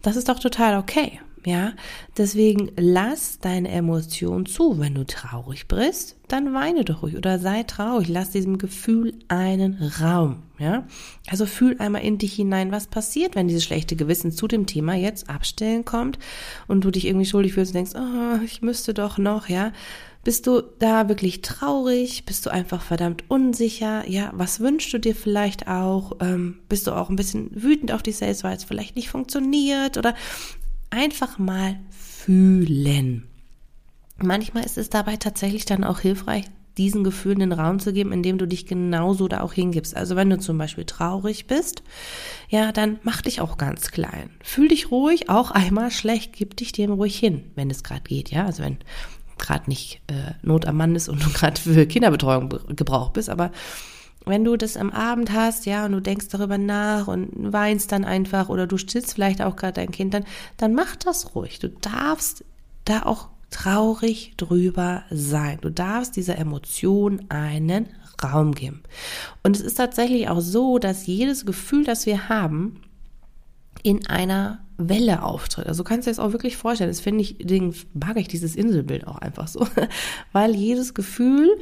Das 0.01 0.15
ist 0.15 0.29
doch 0.29 0.39
total 0.39 0.77
okay. 0.77 1.19
Ja, 1.45 1.71
deswegen 2.17 2.71
lass 2.75 3.39
deine 3.39 3.69
Emotion 3.69 4.45
zu. 4.45 4.77
Wenn 4.77 4.95
du 4.95 5.05
traurig 5.05 5.69
bist, 5.69 6.17
dann 6.27 6.53
weine 6.53 6.83
doch 6.83 7.01
ruhig 7.01 7.15
oder 7.15 7.39
sei 7.39 7.63
traurig. 7.63 8.09
Lass 8.09 8.31
diesem 8.31 8.57
Gefühl 8.57 9.13
einen 9.29 9.81
Raum. 10.01 10.43
Ja, 10.57 10.85
also 11.29 11.45
fühl 11.45 11.77
einmal 11.79 12.03
in 12.03 12.17
dich 12.17 12.33
hinein, 12.33 12.73
was 12.73 12.87
passiert, 12.87 13.35
wenn 13.35 13.47
dieses 13.47 13.63
schlechte 13.63 13.95
Gewissen 13.95 14.33
zu 14.33 14.47
dem 14.49 14.65
Thema 14.65 14.95
jetzt 14.95 15.29
abstellen 15.29 15.85
kommt 15.85 16.19
und 16.67 16.83
du 16.83 16.91
dich 16.91 17.07
irgendwie 17.07 17.25
schuldig 17.25 17.53
fühlst 17.53 17.73
und 17.73 17.75
denkst, 17.75 17.93
oh, 17.95 18.43
ich 18.43 18.61
müsste 18.61 18.93
doch 18.93 19.17
noch, 19.17 19.47
ja. 19.47 19.71
Bist 20.23 20.47
du 20.47 20.61
da 20.79 21.07
wirklich 21.07 21.41
traurig? 21.41 22.25
Bist 22.25 22.45
du 22.45 22.49
einfach 22.49 22.81
verdammt 22.81 23.23
unsicher? 23.29 24.07
Ja, 24.07 24.31
was 24.33 24.59
wünschst 24.59 24.91
du 24.93 24.97
dir 24.97 25.15
vielleicht 25.15 25.67
auch? 25.67 26.17
Ähm, 26.19 26.59
bist 26.67 26.87
du 26.87 26.91
auch 26.91 27.09
ein 27.09 27.15
bisschen 27.15 27.49
wütend 27.53 27.91
auf 27.93 28.03
dich 28.03 28.17
selbst, 28.17 28.43
weil 28.43 28.57
es 28.57 28.65
vielleicht 28.65 28.95
nicht 28.95 29.09
funktioniert? 29.09 29.97
Oder 29.97 30.15
einfach 30.89 31.37
mal 31.37 31.79
fühlen. 31.91 33.23
Manchmal 34.17 34.65
ist 34.65 34.77
es 34.77 34.89
dabei 34.89 35.15
tatsächlich 35.15 35.63
dann 35.63 35.85
auch 35.85 36.01
hilfreich, 36.01 36.45
diesen 36.77 37.03
Gefühlen 37.03 37.39
den 37.39 37.51
Raum 37.51 37.79
zu 37.79 37.93
geben, 37.93 38.11
indem 38.11 38.37
du 38.37 38.45
dich 38.45 38.65
genauso 38.65 39.27
da 39.27 39.41
auch 39.41 39.53
hingibst. 39.53 39.95
Also 39.95 40.15
wenn 40.15 40.29
du 40.29 40.39
zum 40.39 40.57
Beispiel 40.57 40.85
traurig 40.85 41.47
bist, 41.47 41.83
ja, 42.49 42.71
dann 42.71 42.99
mach 43.03 43.21
dich 43.21 43.41
auch 43.41 43.57
ganz 43.57 43.91
klein. 43.91 44.29
Fühl 44.43 44.67
dich 44.67 44.91
ruhig, 44.91 45.29
auch 45.29 45.51
einmal 45.51 45.91
schlecht, 45.91 46.33
gib 46.33 46.57
dich 46.57 46.71
dem 46.71 46.91
ruhig 46.91 47.17
hin, 47.17 47.51
wenn 47.55 47.69
es 47.69 47.83
gerade 47.83 48.01
geht, 48.01 48.31
ja. 48.31 48.45
Also 48.45 48.63
wenn 48.63 48.77
gerade 49.39 49.69
nicht 49.69 50.01
äh, 50.07 50.33
Not 50.41 50.65
am 50.65 50.77
Mann 50.77 50.95
ist 50.95 51.09
und 51.09 51.23
du 51.25 51.29
gerade 51.29 51.59
für 51.59 51.85
Kinderbetreuung 51.85 52.49
gebraucht 52.75 53.13
bist, 53.13 53.29
aber 53.29 53.51
wenn 54.25 54.43
du 54.43 54.57
das 54.57 54.77
am 54.77 54.91
Abend 54.91 55.31
hast, 55.31 55.65
ja, 55.65 55.85
und 55.85 55.93
du 55.93 56.01
denkst 56.01 56.27
darüber 56.29 56.57
nach 56.57 57.07
und 57.07 57.31
weinst 57.51 57.91
dann 57.91 58.05
einfach 58.05 58.49
oder 58.49 58.67
du 58.67 58.77
stillst 58.77 59.13
vielleicht 59.13 59.41
auch 59.41 59.55
gerade 59.55 59.73
dein 59.73 59.91
Kind, 59.91 60.13
dann, 60.13 60.25
dann 60.57 60.73
mach 60.73 60.95
das 60.97 61.35
ruhig. 61.35 61.59
Du 61.59 61.69
darfst 61.69 62.43
da 62.85 63.03
auch 63.03 63.29
traurig 63.49 64.33
drüber 64.37 65.03
sein. 65.09 65.57
Du 65.61 65.71
darfst 65.71 66.15
dieser 66.15 66.37
Emotion 66.37 67.25
einen 67.29 67.87
Raum 68.21 68.53
geben. 68.53 68.83
Und 69.43 69.55
es 69.55 69.61
ist 69.61 69.75
tatsächlich 69.75 70.29
auch 70.29 70.41
so, 70.41 70.77
dass 70.77 71.07
jedes 71.07 71.45
Gefühl, 71.45 71.85
das 71.85 72.05
wir 72.05 72.29
haben, 72.29 72.81
in 73.83 74.07
einer 74.07 74.59
Welle 74.77 75.23
auftritt. 75.23 75.67
Also 75.67 75.83
kannst 75.83 76.07
du 76.07 76.11
dir 76.11 76.15
das 76.15 76.25
auch 76.25 76.31
wirklich 76.31 76.57
vorstellen. 76.57 76.89
Das 76.89 77.01
finde 77.01 77.21
ich, 77.21 77.37
den 77.37 77.75
mag 77.93 78.17
ich 78.17 78.27
dieses 78.27 78.55
Inselbild 78.55 79.07
auch 79.07 79.17
einfach 79.17 79.47
so, 79.47 79.67
weil 80.31 80.55
jedes 80.55 80.93
Gefühl 80.93 81.59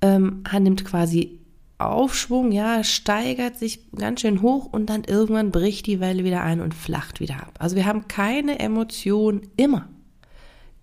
ähm, 0.00 0.44
nimmt 0.58 0.84
quasi 0.84 1.40
Aufschwung, 1.78 2.52
ja, 2.52 2.84
steigert 2.84 3.56
sich 3.56 3.90
ganz 3.92 4.20
schön 4.20 4.40
hoch 4.42 4.66
und 4.66 4.86
dann 4.86 5.04
irgendwann 5.04 5.50
bricht 5.50 5.86
die 5.86 6.00
Welle 6.00 6.24
wieder 6.24 6.42
ein 6.42 6.60
und 6.60 6.74
flacht 6.74 7.20
wieder 7.20 7.36
ab. 7.36 7.54
Also 7.58 7.76
wir 7.76 7.86
haben 7.86 8.06
keine 8.08 8.60
Emotion 8.60 9.42
immer. 9.56 9.88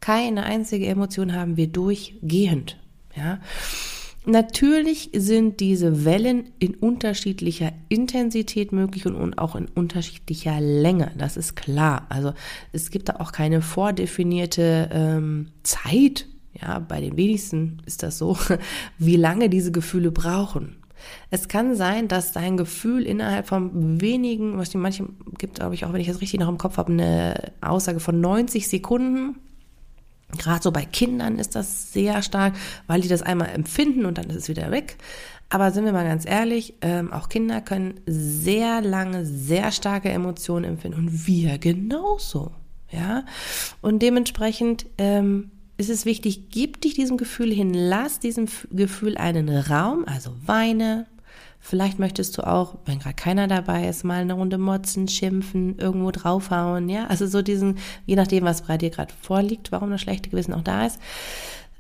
Keine 0.02 0.44
einzige 0.44 0.88
Emotion 0.88 1.34
haben 1.34 1.58
wir 1.58 1.68
durchgehend, 1.68 2.78
ja. 3.16 3.40
Natürlich 4.30 5.10
sind 5.16 5.60
diese 5.60 6.06
Wellen 6.06 6.52
in 6.60 6.76
unterschiedlicher 6.76 7.72
Intensität 7.90 8.72
möglich 8.72 9.08
und 9.08 9.40
auch 9.40 9.56
in 9.56 9.66
unterschiedlicher 9.66 10.62
Länge. 10.62 11.12
Das 11.18 11.36
ist 11.36 11.56
klar. 11.56 12.06
Also 12.10 12.34
es 12.72 12.92
gibt 12.92 13.10
da 13.10 13.16
auch 13.16 13.32
keine 13.32 13.64
vordefinierte 13.64 14.88
ähm, 14.94 15.48
Zeit. 15.64 16.28
Ja, 16.62 16.78
bei 16.78 17.02
den 17.02 17.18
wenigsten 17.18 17.82
ist 17.88 18.04
das 18.04 18.20
so, 18.20 18.38
wie 19.00 19.16
lange 19.16 19.50
diese 19.50 19.72
Gefühle 19.72 20.12
brauchen. 20.12 20.76
Es 21.32 21.48
kann 21.48 21.76
sein, 21.76 22.08
dass 22.08 22.32
dein 22.32 22.56
Gefühl 22.56 23.08
innerhalb 23.08 23.48
von 23.48 24.00
wenigen, 24.00 24.60
was 24.60 24.70
die 24.70 24.78
manche 24.78 25.06
gibt, 25.40 25.56
glaube 25.56 25.74
ich, 25.74 25.86
auch 25.86 25.94
wenn 25.94 26.02
ich 26.02 26.08
das 26.08 26.22
richtig 26.22 26.40
noch 26.40 26.50
im 26.50 26.60
Kopf 26.60 26.78
habe, 26.78 26.92
eine 26.92 27.52
Aussage 27.62 28.00
von 28.00 28.22
90 28.22 28.68
Sekunden. 28.68 29.38
Gerade 30.38 30.62
so 30.62 30.72
bei 30.72 30.86
Kindern 30.86 31.40
ist 31.40 31.56
das 31.56 31.92
sehr 31.92 32.22
stark, 32.22 32.54
weil 32.88 33.02
die 33.02 33.08
das 33.08 33.22
einmal 33.22 33.50
empfinden 33.50 34.06
und 34.06 34.18
dann 34.18 34.30
ist 34.30 34.36
es 34.36 34.50
wieder 34.50 34.70
weg. 34.72 34.98
Aber 35.50 35.72
sind 35.72 35.86
wir 35.86 35.94
mal 35.94 36.06
ganz 36.06 36.28
ehrlich, 36.28 36.76
ähm, 36.82 37.12
auch 37.12 37.28
Kinder 37.28 37.60
können 37.62 38.00
sehr 38.06 38.82
lange, 38.82 39.26
sehr 39.26 39.72
starke 39.72 40.10
Emotionen 40.10 40.66
empfinden 40.66 41.00
und 41.00 41.28
wir 41.28 41.58
genauso. 41.58 42.52
Ja, 42.92 43.26
und 43.82 44.02
dementsprechend 44.02 44.86
ähm, 44.98 45.52
ist 45.78 45.90
es 45.90 46.06
wichtig, 46.06 46.50
gib 46.50 46.82
dich 46.82 46.94
diesem 46.94 47.18
Gefühl 47.18 47.54
hin, 47.54 47.74
lass 47.74 48.20
diesem 48.20 48.48
Gefühl 48.72 49.18
einen 49.18 49.50
Raum, 49.50 50.06
also 50.06 50.32
weine. 50.46 51.08
Vielleicht 51.60 52.00
möchtest 52.00 52.38
du 52.38 52.48
auch, 52.48 52.78
wenn 52.86 53.00
gerade 53.00 53.16
keiner 53.16 53.48
dabei 53.48 53.88
ist, 53.88 54.04
mal 54.04 54.22
eine 54.22 54.34
Runde 54.34 54.58
motzen, 54.58 55.08
schimpfen, 55.08 55.78
irgendwo 55.78 56.10
draufhauen, 56.12 56.88
ja. 56.90 57.08
Also 57.08 57.28
so 57.28 57.42
diesen, 57.42 57.78
je 58.06 58.16
nachdem, 58.16 58.46
was 58.46 58.64
bei 58.64 58.78
dir 58.78 58.90
gerade 58.90 59.14
vorliegt, 59.22 59.72
warum 59.72 59.92
das 59.92 60.02
schlechte 60.02 60.30
Gewissen 60.30 60.54
auch 60.54 60.64
da 60.64 60.86
ist, 60.86 61.00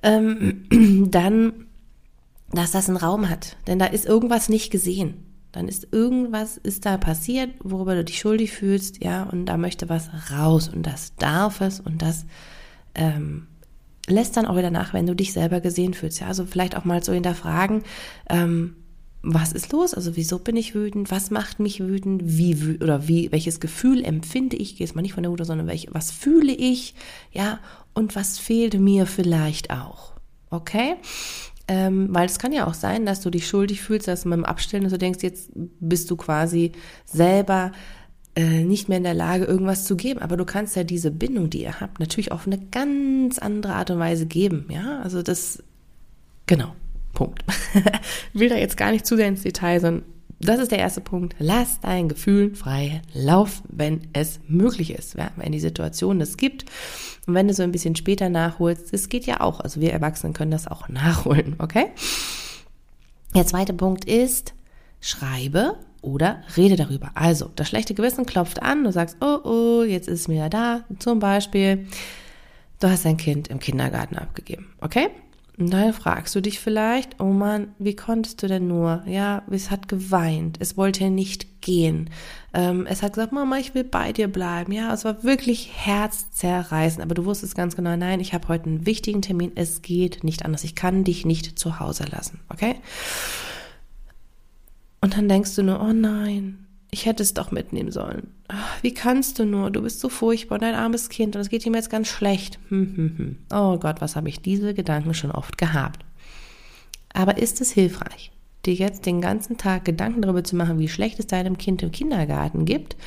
ähm, 0.03 0.65
dann, 1.09 1.53
dass 2.51 2.71
das 2.71 2.89
einen 2.89 2.98
Raum 2.98 3.29
hat. 3.29 3.55
Denn 3.67 3.79
da 3.79 3.86
ist 3.86 4.05
irgendwas 4.05 4.50
nicht 4.50 4.69
gesehen. 4.69 5.25
Dann 5.51 5.67
ist 5.67 5.88
irgendwas 5.91 6.57
ist 6.57 6.86
da 6.86 6.98
passiert, 6.98 7.51
worüber 7.63 7.95
du 7.95 8.03
dich 8.03 8.19
schuldig 8.19 8.51
fühlst, 8.51 9.03
ja, 9.03 9.24
und 9.24 9.48
da 9.48 9.57
möchte 9.57 9.89
was 9.89 10.09
raus 10.31 10.69
und 10.69 10.83
das 10.83 11.15
darf 11.15 11.62
es 11.62 11.79
und 11.79 12.03
das 12.03 12.25
ähm, 12.93 13.48
lässt 14.07 14.38
dann 14.38 14.45
auch 14.45 14.57
wieder 14.57 14.69
nach, 14.69 14.93
wenn 14.93 15.07
du 15.07 15.15
dich 15.15 15.33
selber 15.33 15.59
gesehen 15.59 15.95
fühlst. 15.95 16.19
Ja, 16.19 16.27
also 16.27 16.45
vielleicht 16.45 16.77
auch 16.77 16.86
mal 16.86 17.03
so 17.03 17.13
hinterfragen, 17.13 17.83
ähm, 18.29 18.75
was 19.21 19.51
ist 19.51 19.71
los? 19.71 19.93
Also 19.93 20.15
wieso 20.15 20.39
bin 20.39 20.55
ich 20.55 20.75
wütend? 20.75 21.11
Was 21.11 21.29
macht 21.29 21.59
mich 21.59 21.81
wütend? 21.81 22.21
Wie 22.25 22.77
oder 22.81 23.07
wie 23.07 23.31
welches 23.31 23.59
Gefühl 23.59 24.03
empfinde 24.03 24.55
ich? 24.55 24.77
Geh 24.77 24.83
jetzt 24.83 24.95
mal 24.95 25.01
nicht 25.01 25.13
von 25.13 25.23
der 25.23 25.31
Wut, 25.31 25.45
sondern 25.45 25.67
welche, 25.67 25.93
was 25.93 26.11
fühle 26.11 26.53
ich? 26.53 26.95
Ja, 27.31 27.59
und 27.93 28.15
was 28.15 28.39
fehlt 28.39 28.79
mir 28.79 29.05
vielleicht 29.05 29.71
auch? 29.71 30.13
Okay? 30.49 30.95
Ähm, 31.67 32.07
weil 32.11 32.25
es 32.25 32.39
kann 32.39 32.53
ja 32.53 32.65
auch 32.65 32.73
sein, 32.73 33.05
dass 33.05 33.21
du 33.21 33.29
dich 33.29 33.47
schuldig 33.47 33.81
fühlst, 33.81 34.07
dass 34.07 34.23
du 34.23 34.29
beim 34.29 34.45
Abstellen 34.45 34.85
und 34.85 34.91
du 34.91 34.97
denkst, 34.97 35.21
jetzt 35.21 35.51
bist 35.53 36.09
du 36.09 36.15
quasi 36.15 36.71
selber 37.05 37.73
äh, 38.35 38.63
nicht 38.63 38.89
mehr 38.89 38.97
in 38.97 39.03
der 39.03 39.13
Lage, 39.13 39.45
irgendwas 39.45 39.85
zu 39.85 39.95
geben. 39.95 40.21
Aber 40.21 40.38
du 40.38 40.45
kannst 40.45 40.75
ja 40.75 40.83
diese 40.83 41.11
Bindung, 41.11 41.49
die 41.49 41.63
ihr 41.63 41.81
habt, 41.81 41.99
natürlich 41.99 42.31
auf 42.31 42.47
eine 42.47 42.57
ganz 42.57 43.38
andere 43.38 43.73
Art 43.73 43.91
und 43.91 43.99
Weise 43.99 44.25
geben. 44.25 44.65
Ja, 44.69 44.99
also 45.01 45.21
das, 45.21 45.61
genau, 46.47 46.73
Punkt. 47.13 47.44
ich 48.34 48.39
will 48.39 48.50
da 48.50 48.56
jetzt 48.56 48.78
gar 48.78 48.92
nicht 48.92 49.06
zu 49.06 49.16
sehr 49.16 49.28
ins 49.28 49.44
Detail, 49.44 49.80
sondern 49.80 50.04
das 50.42 50.60
ist 50.60 50.72
der 50.72 50.80
erste 50.80 51.01
Punkt. 51.01 51.36
Lass 51.39 51.82
dein 51.82 52.08
Gefühl 52.08 52.56
frei 52.56 53.01
laufen, 53.13 53.63
wenn 53.70 54.01
es 54.13 54.39
möglich 54.48 54.94
ist, 54.94 55.16
ja, 55.16 55.32
wenn 55.36 55.51
die 55.51 55.60
Situation 55.60 56.20
das 56.20 56.38
gibt. 56.38 56.66
Und 57.28 57.34
wenn 57.34 57.48
du 57.48 57.54
so 57.54 57.63
ein 57.63 57.74
bisschen 57.74 57.96
später 57.96 58.30
nachholst, 58.30 58.94
das 58.94 59.10
geht 59.10 59.25
ja 59.25 59.42
auch. 59.42 59.60
Also 59.60 59.82
wir 59.82 59.92
Erwachsenen 59.92 60.34
können 60.34 60.51
das 60.51 60.68
auch 60.68 60.88
nachholen, 60.89 61.56
okay? 61.60 61.88
Der 63.36 63.46
zweite 63.46 63.74
Punkt 63.74 64.06
ist, 64.06 64.54
schreibe 65.01 65.75
oder 66.01 66.42
rede 66.56 66.78
darüber. 66.78 67.12
Also, 67.13 67.51
das 67.56 67.68
schlechte 67.68 67.94
Gewissen 67.94 68.25
klopft 68.25 68.62
an, 68.62 68.84
du 68.84 68.92
sagst, 68.92 69.18
oh, 69.22 69.39
oh, 69.44 69.84
jetzt 69.84 70.08
ist 70.08 70.22
es 70.22 70.30
wieder 70.30 70.50
da. 70.50 70.86
Zum 71.00 71.20
Beispiel, 71.20 71.88
du 72.80 72.89
hast 72.89 73.06
dein 73.06 73.18
Kind 73.18 73.50
im 73.50 73.60
Kindergarten 73.60 74.18
abgegeben, 74.18 74.74
okay? 74.80 75.10
Und 75.60 75.72
dann 75.74 75.92
fragst 75.92 76.34
du 76.36 76.42
dich 76.42 76.62
vielleicht, 76.62 77.20
oh 77.20 77.25
Mann, 77.25 77.75
wie 77.80 77.94
konntest 77.94 78.42
du 78.42 78.48
denn 78.48 78.70
nur? 78.70 79.04
Ja, 79.06 79.44
es 79.51 79.70
hat 79.70 79.89
geweint, 79.89 80.56
es 80.62 80.78
wollte 80.78 81.10
nicht 81.10 81.60
gehen. 81.62 82.10
Ähm, 82.54 82.88
es 82.89 83.04
hat 83.04 83.12
gesagt, 83.13 83.34
Mama, 83.34 83.58
ich 83.58 83.75
will 83.75 83.84
bei 83.84 84.13
dir 84.13 84.30
bleiben. 84.30 84.72
Ja, 84.72 84.94
es 84.94 85.04
war 85.04 85.22
wirklich 85.25 85.70
herzzerreißend, 85.74 87.04
aber 87.04 87.13
du 87.13 87.25
wusstest 87.25 87.56
ganz 87.56 87.75
genau, 87.75 87.98
nein, 87.98 88.22
ich 88.22 88.34
habe 88.34 88.48
heute 88.48 88.68
einen 88.68 88.86
wichtigen 88.86 89.22
Termin, 89.22 89.51
es 89.56 89.82
geht 89.82 90.24
nicht 90.24 90.46
anders, 90.46 90.63
ich 90.63 90.75
kann 90.75 91.04
dich 91.04 91.25
nicht 91.25 91.60
zu 91.60 91.82
Hause 91.82 92.06
lassen, 92.10 92.39
okay? 92.48 92.75
Und 95.01 95.18
dann 95.18 95.28
denkst 95.28 95.56
du 95.56 95.63
nur, 95.63 95.82
oh 95.82 95.92
nein, 95.92 96.68
ich 96.89 97.06
hätte 97.06 97.22
es 97.22 97.34
doch 97.34 97.51
mitnehmen 97.51 97.92
sollen. 97.92 98.32
Ach, 98.51 98.82
wie 98.82 98.96
kannst 98.96 99.38
du 99.38 99.46
nur? 99.46 99.70
Du 99.70 99.84
bist 99.84 100.00
so 100.00 100.10
furchtbar, 100.10 100.58
dein 100.58 100.74
armes 100.74 101.10
Kind 101.10 101.36
und 101.36 101.41
es 101.41 101.50
geht 101.50 101.65
ihm 101.68 101.75
jetzt 101.75 101.91
ganz 101.91 102.08
schlecht. 102.08 102.58
Hm, 102.70 102.96
hm, 102.96 103.18
hm. 103.18 103.38
Oh 103.53 103.77
Gott, 103.77 104.01
was 104.01 104.15
habe 104.15 104.27
ich 104.27 104.41
diese 104.41 104.74
Gedanken 104.74 105.13
schon 105.13 105.32
oft 105.32 105.60
gehabt. 105.60 106.03
Aber 107.13 107.38
ist 107.38 107.62
es 107.62 107.72
hilfreich, 107.72 108.32
dir 108.65 108.74
jetzt 108.74 109.06
den 109.06 109.22
ganzen 109.22 109.58
Tag 109.58 109.86
Gedanken 109.86 110.24
darüber 110.24 110.44
zu 110.44 110.56
machen, 110.56 110.79
wie 110.79 110.89
schlecht 110.89 111.20
es 111.20 111.27
deinem 111.27 111.60
Kind 111.60 111.84
im 111.84 111.91
Kindergarten 111.91 112.65
gibt 112.65 112.98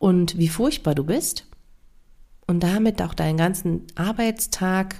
und 0.00 0.36
wie 0.38 0.48
furchtbar 0.48 0.96
du 0.96 1.04
bist 1.04 1.46
und 2.48 2.64
damit 2.64 3.00
auch 3.00 3.14
deinen 3.14 3.36
ganzen 3.36 3.86
Arbeitstag 3.94 4.96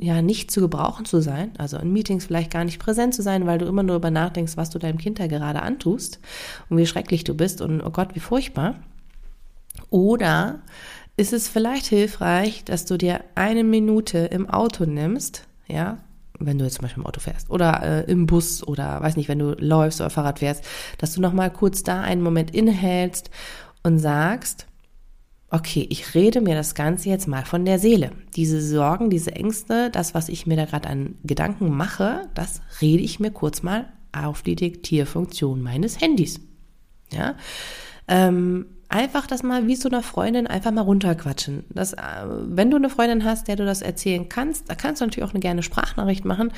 ja 0.00 0.20
nicht 0.20 0.50
zu 0.50 0.60
gebrauchen 0.60 1.04
zu 1.04 1.22
sein, 1.22 1.52
also 1.58 1.78
in 1.78 1.92
Meetings 1.92 2.26
vielleicht 2.26 2.50
gar 2.50 2.64
nicht 2.64 2.80
präsent 2.80 3.14
zu 3.14 3.22
sein, 3.22 3.46
weil 3.46 3.58
du 3.58 3.66
immer 3.66 3.84
nur 3.84 3.96
über 3.96 4.10
nachdenkst, 4.10 4.56
was 4.56 4.70
du 4.70 4.80
deinem 4.80 4.98
Kind 4.98 5.20
da 5.20 5.28
gerade 5.28 5.62
antust 5.62 6.18
und 6.68 6.76
wie 6.76 6.86
schrecklich 6.86 7.22
du 7.22 7.34
bist 7.34 7.60
und 7.60 7.80
oh 7.82 7.90
Gott, 7.90 8.16
wie 8.16 8.20
furchtbar. 8.20 8.74
Oder 9.90 10.60
ist 11.16 11.32
es 11.32 11.48
vielleicht 11.48 11.86
hilfreich, 11.86 12.64
dass 12.64 12.84
du 12.84 12.98
dir 12.98 13.20
eine 13.34 13.64
Minute 13.64 14.18
im 14.18 14.48
Auto 14.48 14.84
nimmst, 14.84 15.44
ja, 15.66 15.98
wenn 16.38 16.58
du 16.58 16.64
jetzt 16.64 16.74
zum 16.74 16.82
Beispiel 16.82 17.02
im 17.02 17.06
Auto 17.06 17.20
fährst 17.20 17.48
oder 17.48 17.82
äh, 17.82 18.10
im 18.10 18.26
Bus 18.26 18.66
oder 18.66 19.00
weiß 19.00 19.16
nicht, 19.16 19.28
wenn 19.28 19.38
du 19.38 19.52
läufst 19.58 20.00
oder 20.00 20.10
Fahrrad 20.10 20.40
fährst, 20.40 20.64
dass 20.98 21.14
du 21.14 21.20
nochmal 21.20 21.50
kurz 21.50 21.82
da 21.82 22.02
einen 22.02 22.22
Moment 22.22 22.54
innehältst 22.54 23.30
und 23.82 23.98
sagst, 23.98 24.66
okay, 25.50 25.86
ich 25.88 26.14
rede 26.14 26.40
mir 26.40 26.54
das 26.54 26.74
Ganze 26.74 27.08
jetzt 27.08 27.28
mal 27.28 27.44
von 27.44 27.64
der 27.64 27.78
Seele. 27.78 28.10
Diese 28.34 28.60
Sorgen, 28.60 29.10
diese 29.10 29.32
Ängste, 29.32 29.90
das, 29.90 30.12
was 30.12 30.28
ich 30.28 30.46
mir 30.46 30.56
da 30.56 30.64
gerade 30.64 30.88
an 30.88 31.14
Gedanken 31.24 31.70
mache, 31.70 32.28
das 32.34 32.60
rede 32.80 33.02
ich 33.02 33.20
mir 33.20 33.30
kurz 33.30 33.62
mal 33.62 33.86
auf 34.12 34.42
die 34.42 34.56
Diktierfunktion 34.56 35.62
meines 35.62 36.00
Handys. 36.00 36.40
Ja, 37.12 37.36
ähm, 38.08 38.66
einfach 38.88 39.26
das 39.26 39.42
mal 39.42 39.66
wie 39.66 39.76
so 39.76 39.88
einer 39.88 40.02
Freundin 40.02 40.46
einfach 40.46 40.72
mal 40.72 40.82
runterquatschen. 40.82 41.64
Das, 41.70 41.92
äh, 41.92 41.98
wenn 42.26 42.70
du 42.70 42.76
eine 42.76 42.90
Freundin 42.90 43.24
hast, 43.24 43.48
der 43.48 43.56
du 43.56 43.64
das 43.64 43.82
erzählen 43.82 44.28
kannst, 44.28 44.70
da 44.70 44.74
kannst 44.74 45.00
du 45.00 45.06
natürlich 45.06 45.28
auch 45.28 45.34
eine 45.34 45.40
gerne 45.40 45.62
Sprachnachricht 45.62 46.24
machen. 46.24 46.52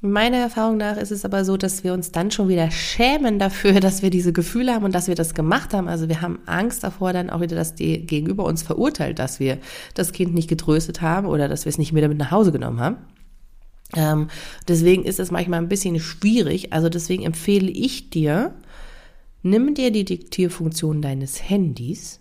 Meiner 0.00 0.36
Erfahrung 0.36 0.76
nach 0.76 0.98
ist 0.98 1.10
es 1.10 1.24
aber 1.24 1.46
so, 1.46 1.56
dass 1.56 1.82
wir 1.82 1.94
uns 1.94 2.12
dann 2.12 2.30
schon 2.30 2.48
wieder 2.48 2.70
schämen 2.70 3.38
dafür, 3.38 3.72
dass 3.80 4.02
wir 4.02 4.10
diese 4.10 4.32
Gefühle 4.32 4.74
haben 4.74 4.84
und 4.84 4.94
dass 4.94 5.08
wir 5.08 5.14
das 5.14 5.34
gemacht 5.34 5.72
haben. 5.72 5.88
Also 5.88 6.08
wir 6.08 6.20
haben 6.20 6.40
Angst 6.46 6.84
davor 6.84 7.12
dann 7.12 7.30
auch 7.30 7.40
wieder, 7.40 7.56
dass 7.56 7.74
die 7.74 8.04
gegenüber 8.06 8.44
uns 8.44 8.62
verurteilt, 8.62 9.18
dass 9.18 9.40
wir 9.40 9.58
das 9.94 10.12
Kind 10.12 10.34
nicht 10.34 10.48
getröstet 10.48 11.00
haben 11.00 11.26
oder 11.26 11.48
dass 11.48 11.64
wir 11.64 11.70
es 11.70 11.78
nicht 11.78 11.92
mehr 11.92 12.02
damit 12.02 12.18
nach 12.18 12.30
Hause 12.30 12.52
genommen 12.52 12.80
haben. 12.80 12.96
Ähm, 13.96 14.28
deswegen 14.68 15.04
ist 15.04 15.20
es 15.20 15.30
manchmal 15.30 15.60
ein 15.60 15.68
bisschen 15.68 15.98
schwierig. 16.00 16.72
Also 16.72 16.88
deswegen 16.88 17.22
empfehle 17.22 17.70
ich 17.70 18.10
dir, 18.10 18.54
nimm 19.44 19.74
dir 19.74 19.92
die 19.92 20.04
Diktierfunktion 20.04 21.00
deines 21.02 21.48
Handys 21.48 22.20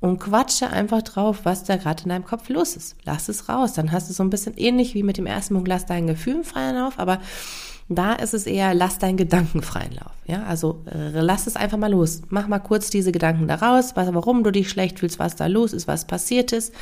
und 0.00 0.18
quatsche 0.18 0.68
einfach 0.68 1.00
drauf, 1.00 1.40
was 1.44 1.64
da 1.64 1.76
gerade 1.76 2.02
in 2.02 2.10
deinem 2.10 2.24
Kopf 2.24 2.50
los 2.50 2.76
ist. 2.76 2.96
Lass 3.04 3.30
es 3.30 3.48
raus. 3.48 3.72
Dann 3.72 3.90
hast 3.90 4.10
du 4.10 4.12
so 4.12 4.22
ein 4.22 4.28
bisschen 4.28 4.54
ähnlich 4.58 4.94
wie 4.94 5.02
mit 5.02 5.16
dem 5.16 5.24
ersten 5.24 5.54
Punkt, 5.54 5.68
lass 5.68 5.86
deinen 5.86 6.08
Gefühlen 6.08 6.44
freien 6.44 6.76
Lauf, 6.76 6.98
aber 6.98 7.20
da 7.88 8.14
ist 8.14 8.32
es 8.32 8.46
eher, 8.46 8.72
lass 8.74 8.98
deinen 8.98 9.18
Gedanken 9.18 9.62
freien 9.62 9.92
Lauf. 9.92 10.12
Ja, 10.26 10.44
also 10.44 10.82
äh, 10.90 11.20
lass 11.20 11.46
es 11.46 11.54
einfach 11.54 11.76
mal 11.76 11.90
los. 11.90 12.22
Mach 12.30 12.48
mal 12.48 12.58
kurz 12.58 12.88
diese 12.88 13.12
Gedanken 13.12 13.46
da 13.46 13.56
raus, 13.56 13.92
was, 13.94 14.12
warum 14.14 14.42
du 14.42 14.50
dich 14.50 14.70
schlecht 14.70 14.98
fühlst, 14.98 15.18
was 15.18 15.36
da 15.36 15.46
los 15.46 15.74
ist, 15.74 15.86
was 15.86 16.06
passiert 16.06 16.52
ist. 16.52 16.72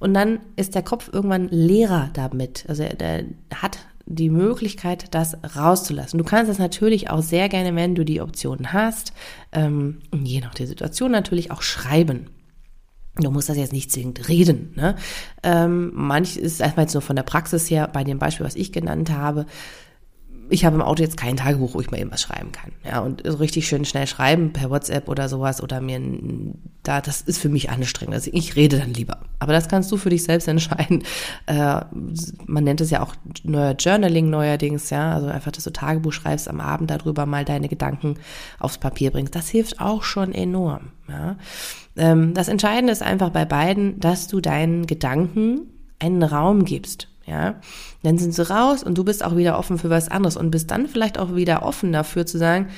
Und 0.00 0.14
dann 0.14 0.40
ist 0.56 0.74
der 0.74 0.82
Kopf 0.82 1.10
irgendwann 1.12 1.48
leerer 1.48 2.10
damit. 2.12 2.64
Also 2.68 2.82
er, 2.82 2.94
der 2.94 3.24
hat 3.54 3.78
die 4.06 4.30
Möglichkeit, 4.30 5.14
das 5.14 5.36
rauszulassen. 5.56 6.18
Du 6.18 6.24
kannst 6.24 6.50
das 6.50 6.58
natürlich 6.58 7.10
auch 7.10 7.22
sehr 7.22 7.48
gerne, 7.48 7.74
wenn 7.74 7.94
du 7.94 8.04
die 8.04 8.20
Optionen 8.20 8.72
hast, 8.72 9.12
ähm, 9.52 9.98
je 10.12 10.40
nach 10.40 10.54
der 10.54 10.66
Situation 10.66 11.10
natürlich 11.10 11.50
auch 11.50 11.62
schreiben. 11.62 12.26
Du 13.16 13.30
musst 13.30 13.48
das 13.48 13.58
jetzt 13.58 13.72
nicht 13.72 13.92
zwingend 13.92 14.28
reden. 14.28 14.72
Ne? 14.74 14.96
Ähm, 15.42 15.92
manch 15.94 16.36
ist 16.36 16.60
erstmal 16.60 16.84
jetzt 16.84 16.94
nur 16.94 17.02
von 17.02 17.16
der 17.16 17.24
Praxis 17.24 17.70
her, 17.70 17.88
bei 17.92 18.04
dem 18.04 18.18
Beispiel, 18.18 18.46
was 18.46 18.56
ich 18.56 18.72
genannt 18.72 19.10
habe, 19.10 19.46
ich 20.52 20.64
habe 20.64 20.76
im 20.76 20.82
Auto 20.82 21.02
jetzt 21.02 21.16
kein 21.16 21.36
Tagebuch, 21.36 21.74
wo 21.74 21.80
ich 21.80 21.90
mal 21.90 21.98
eben 21.98 22.12
was 22.12 22.20
schreiben 22.20 22.52
kann. 22.52 22.72
Ja, 22.84 23.00
und 23.00 23.24
richtig 23.24 23.66
schön 23.66 23.84
schnell 23.84 24.06
schreiben 24.06 24.52
per 24.52 24.70
WhatsApp 24.70 25.08
oder 25.08 25.28
sowas 25.28 25.62
oder 25.62 25.80
mir 25.80 26.00
da, 26.82 27.00
das 27.00 27.22
ist 27.22 27.38
für 27.38 27.48
mich 27.48 27.70
anstrengend. 27.70 28.14
Also 28.14 28.30
ich 28.34 28.54
rede 28.54 28.78
dann 28.78 28.92
lieber. 28.92 29.20
Aber 29.38 29.52
das 29.52 29.68
kannst 29.68 29.90
du 29.90 29.96
für 29.96 30.10
dich 30.10 30.24
selbst 30.24 30.48
entscheiden. 30.48 31.04
Äh, 31.46 31.80
man 32.46 32.64
nennt 32.64 32.80
es 32.80 32.90
ja 32.90 33.02
auch 33.02 33.14
neuer 33.44 33.72
Journaling 33.72 34.28
neuerdings, 34.28 34.90
ja. 34.90 35.14
Also 35.14 35.28
einfach, 35.28 35.52
dass 35.52 35.64
du 35.64 35.72
Tagebuch 35.72 36.12
schreibst, 36.12 36.48
am 36.48 36.60
Abend 36.60 36.90
darüber 36.90 37.24
mal 37.24 37.44
deine 37.44 37.68
Gedanken 37.68 38.16
aufs 38.58 38.78
Papier 38.78 39.10
bringst. 39.10 39.34
Das 39.34 39.48
hilft 39.48 39.80
auch 39.80 40.02
schon 40.02 40.32
enorm. 40.32 40.90
Ja. 41.08 41.36
Ähm, 41.96 42.34
das 42.34 42.48
Entscheidende 42.48 42.92
ist 42.92 43.02
einfach 43.02 43.30
bei 43.30 43.44
beiden, 43.44 44.00
dass 44.00 44.28
du 44.28 44.40
deinen 44.40 44.86
Gedanken 44.86 45.62
einen 45.98 46.22
Raum 46.22 46.64
gibst. 46.64 47.08
Ja, 47.26 47.60
dann 48.02 48.18
sind 48.18 48.34
sie 48.34 48.48
raus 48.48 48.82
und 48.82 48.98
du 48.98 49.04
bist 49.04 49.24
auch 49.24 49.36
wieder 49.36 49.58
offen 49.58 49.78
für 49.78 49.90
was 49.90 50.08
anderes 50.08 50.36
und 50.36 50.50
bist 50.50 50.70
dann 50.70 50.88
vielleicht 50.88 51.18
auch 51.18 51.34
wieder 51.36 51.62
offen 51.62 51.92
dafür 51.92 52.26
zu 52.26 52.36
sagen, 52.36 52.68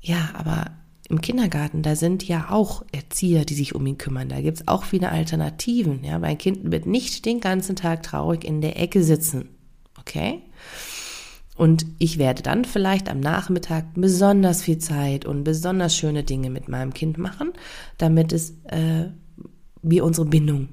ja, 0.00 0.30
aber 0.34 0.66
im 1.08 1.20
Kindergarten, 1.20 1.82
da 1.82 1.96
sind 1.96 2.26
ja 2.26 2.50
auch 2.50 2.84
Erzieher, 2.92 3.44
die 3.44 3.54
sich 3.54 3.74
um 3.74 3.84
ihn 3.86 3.98
kümmern. 3.98 4.28
Da 4.28 4.40
gibt's 4.40 4.68
auch 4.68 4.84
viele 4.84 5.10
Alternativen. 5.10 6.04
Ja, 6.04 6.20
mein 6.20 6.38
Kind 6.38 6.70
wird 6.70 6.86
nicht 6.86 7.24
den 7.26 7.40
ganzen 7.40 7.74
Tag 7.74 8.04
traurig 8.04 8.44
in 8.44 8.60
der 8.60 8.78
Ecke 8.80 9.02
sitzen. 9.02 9.48
Okay? 9.98 10.42
Und 11.56 11.84
ich 11.98 12.18
werde 12.18 12.42
dann 12.42 12.64
vielleicht 12.64 13.10
am 13.10 13.18
Nachmittag 13.18 13.86
besonders 13.94 14.62
viel 14.62 14.78
Zeit 14.78 15.26
und 15.26 15.42
besonders 15.42 15.96
schöne 15.96 16.22
Dinge 16.22 16.48
mit 16.48 16.68
meinem 16.68 16.94
Kind 16.94 17.18
machen, 17.18 17.52
damit 17.98 18.32
es 18.32 18.52
äh, 18.68 19.08
wir 19.82 20.04
unsere 20.04 20.26
Bindung 20.26 20.68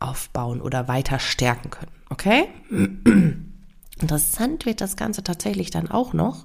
aufbauen 0.00 0.60
oder 0.60 0.88
weiter 0.88 1.18
stärken 1.18 1.70
können. 1.70 1.92
Okay? 2.10 2.48
Interessant 4.00 4.64
wird 4.64 4.80
das 4.80 4.96
Ganze 4.96 5.24
tatsächlich 5.24 5.70
dann 5.70 5.90
auch 5.90 6.12
noch, 6.12 6.44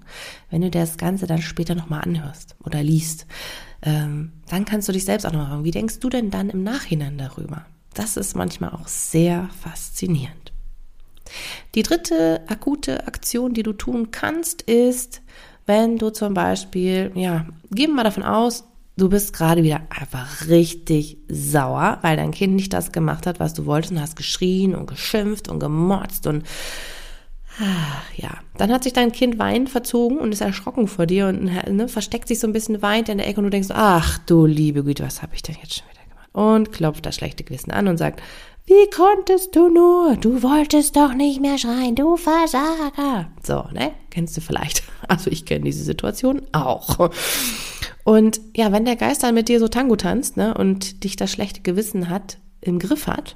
wenn 0.50 0.62
du 0.62 0.72
dir 0.72 0.82
das 0.82 0.98
Ganze 0.98 1.28
dann 1.28 1.42
später 1.42 1.76
nochmal 1.76 2.02
anhörst 2.02 2.56
oder 2.64 2.82
liest. 2.82 3.28
Ähm, 3.84 4.32
dann 4.50 4.66
kannst 4.66 4.88
du 4.88 4.92
dich 4.92 5.06
selbst 5.06 5.26
auch 5.26 5.32
noch 5.32 5.48
fragen, 5.48 5.64
wie 5.64 5.72
denkst 5.72 6.00
du 6.00 6.10
denn 6.10 6.32
dann 6.32 6.50
im 6.50 6.64
Nachhinein 6.64 7.18
darüber? 7.18 7.66
Das 7.94 8.18
ist 8.18 8.36
manchmal 8.36 8.72
auch 8.72 8.88
sehr 8.88 9.50
faszinierend. 9.62 10.52
Die 11.76 11.84
dritte 11.84 12.42
akute 12.48 13.08
Aktion, 13.08 13.54
die 13.54 13.64
du 13.64 13.74
tun 13.74 14.10
kannst, 14.12 14.64
ist, 14.64 15.22
wenn 15.66 15.98
du 15.98 16.10
zum 16.10 16.34
Beispiel, 16.34 17.12
ja, 17.16 17.46
gehen 17.72 17.92
wir 17.92 17.96
mal 17.96 18.04
davon 18.04 18.24
aus, 18.24 18.66
du 18.98 19.10
bist 19.10 19.34
gerade 19.34 19.64
wieder 19.64 19.82
einfach 19.90 20.48
richtig 20.48 21.18
sauer, 21.28 22.00
weil 22.02 22.18
dein 22.18 22.32
Kind 22.32 22.56
nicht 22.56 22.74
das 22.74 22.92
gemacht 22.92 23.26
hat, 23.26 23.40
was 23.40 23.54
du 23.54 23.66
wolltest 23.66 23.92
und 23.92 24.02
hast 24.02 24.16
geschrien 24.16 24.76
und 24.76 24.88
geschimpft 24.88 25.48
und 25.50 25.60
gemotzt 25.60 26.28
und 26.28 26.44
ah, 27.60 28.02
ja, 28.16 28.32
dann 28.58 28.72
hat 28.72 28.84
sich 28.84 28.94
dein 28.94 29.12
Kind 29.12 29.40
wein 29.40 29.68
verzogen 29.68 30.20
und 30.20 30.32
ist 30.32 30.42
erschrocken 30.42 30.88
vor 30.88 31.06
dir 31.06 31.28
und 31.28 31.44
ne, 31.44 31.88
versteckt 31.88 32.28
sich 32.28 32.40
so 32.40 32.48
ein 32.48 32.54
bisschen 32.54 32.82
weint 32.82 33.10
in 33.10 33.18
der 33.18 33.28
Ecke 33.28 33.40
und 33.40 33.46
du 33.46 33.50
denkst, 33.50 33.70
ach 33.72 34.20
du 34.20 34.46
liebe 34.46 34.84
Güte, 34.84 35.04
was 35.04 35.22
habe 35.22 35.36
ich 35.36 35.42
denn 35.42 35.56
jetzt 35.62 35.76
schon 35.76 35.88
wieder 35.90 36.08
gemacht? 36.10 36.30
Und 36.34 36.72
klopft 36.72 37.06
das 37.06 37.16
schlechte 37.16 37.44
Gewissen 37.44 37.72
an 37.72 37.88
und 37.88 37.98
sagt, 37.98 38.22
wie 38.66 38.90
konntest 38.96 39.56
du 39.58 39.68
nur? 39.68 40.16
Du 40.16 40.42
wolltest 40.42 40.96
doch 40.96 41.14
nicht 41.14 41.42
mehr 41.42 41.58
schreien, 41.58 41.96
du 41.96 42.16
Versager. 42.16 43.30
So, 43.44 43.66
ne? 43.74 43.92
Kennst 44.10 44.38
du 44.38 44.42
vielleicht. 44.42 44.84
Also 45.06 45.30
ich 45.30 45.46
kenne 45.46 45.66
diese 45.66 45.84
Situation 45.84 46.44
auch. 46.54 47.10
Und 48.04 48.42
ja, 48.56 48.72
wenn 48.72 48.86
der 48.86 48.96
Geist 48.96 49.24
dann 49.24 49.36
mit 49.36 49.48
dir 49.48 49.60
so 49.60 49.68
Tango 49.68 49.96
tanzt, 49.96 50.38
ne, 50.38 50.54
und 50.54 51.04
dich 51.04 51.16
das 51.16 51.32
schlechte 51.32 51.62
Gewissen 51.62 52.10
hat, 52.10 52.38
im 52.62 52.80
Griff 52.80 53.08
hat, 53.08 53.36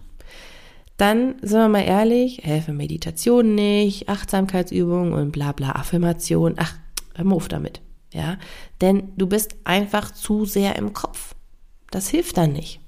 dann 0.97 1.35
sind 1.41 1.59
wir 1.59 1.69
mal 1.69 1.81
ehrlich, 1.81 2.39
helfen 2.43 2.75
Meditation 2.75 3.55
nicht, 3.55 4.09
Achtsamkeitsübungen 4.09 5.13
und 5.13 5.31
bla 5.31 5.51
bla 5.51 5.73
Affirmation. 5.73 6.55
Ach, 6.57 6.73
hör 7.15 7.25
mal 7.25 7.39
damit. 7.47 7.81
Ja, 8.11 8.37
denn 8.81 9.11
du 9.15 9.27
bist 9.27 9.55
einfach 9.63 10.11
zu 10.11 10.45
sehr 10.45 10.75
im 10.75 10.93
Kopf. 10.93 11.35
Das 11.91 12.09
hilft 12.09 12.37
dann 12.37 12.53
nicht. 12.53 12.79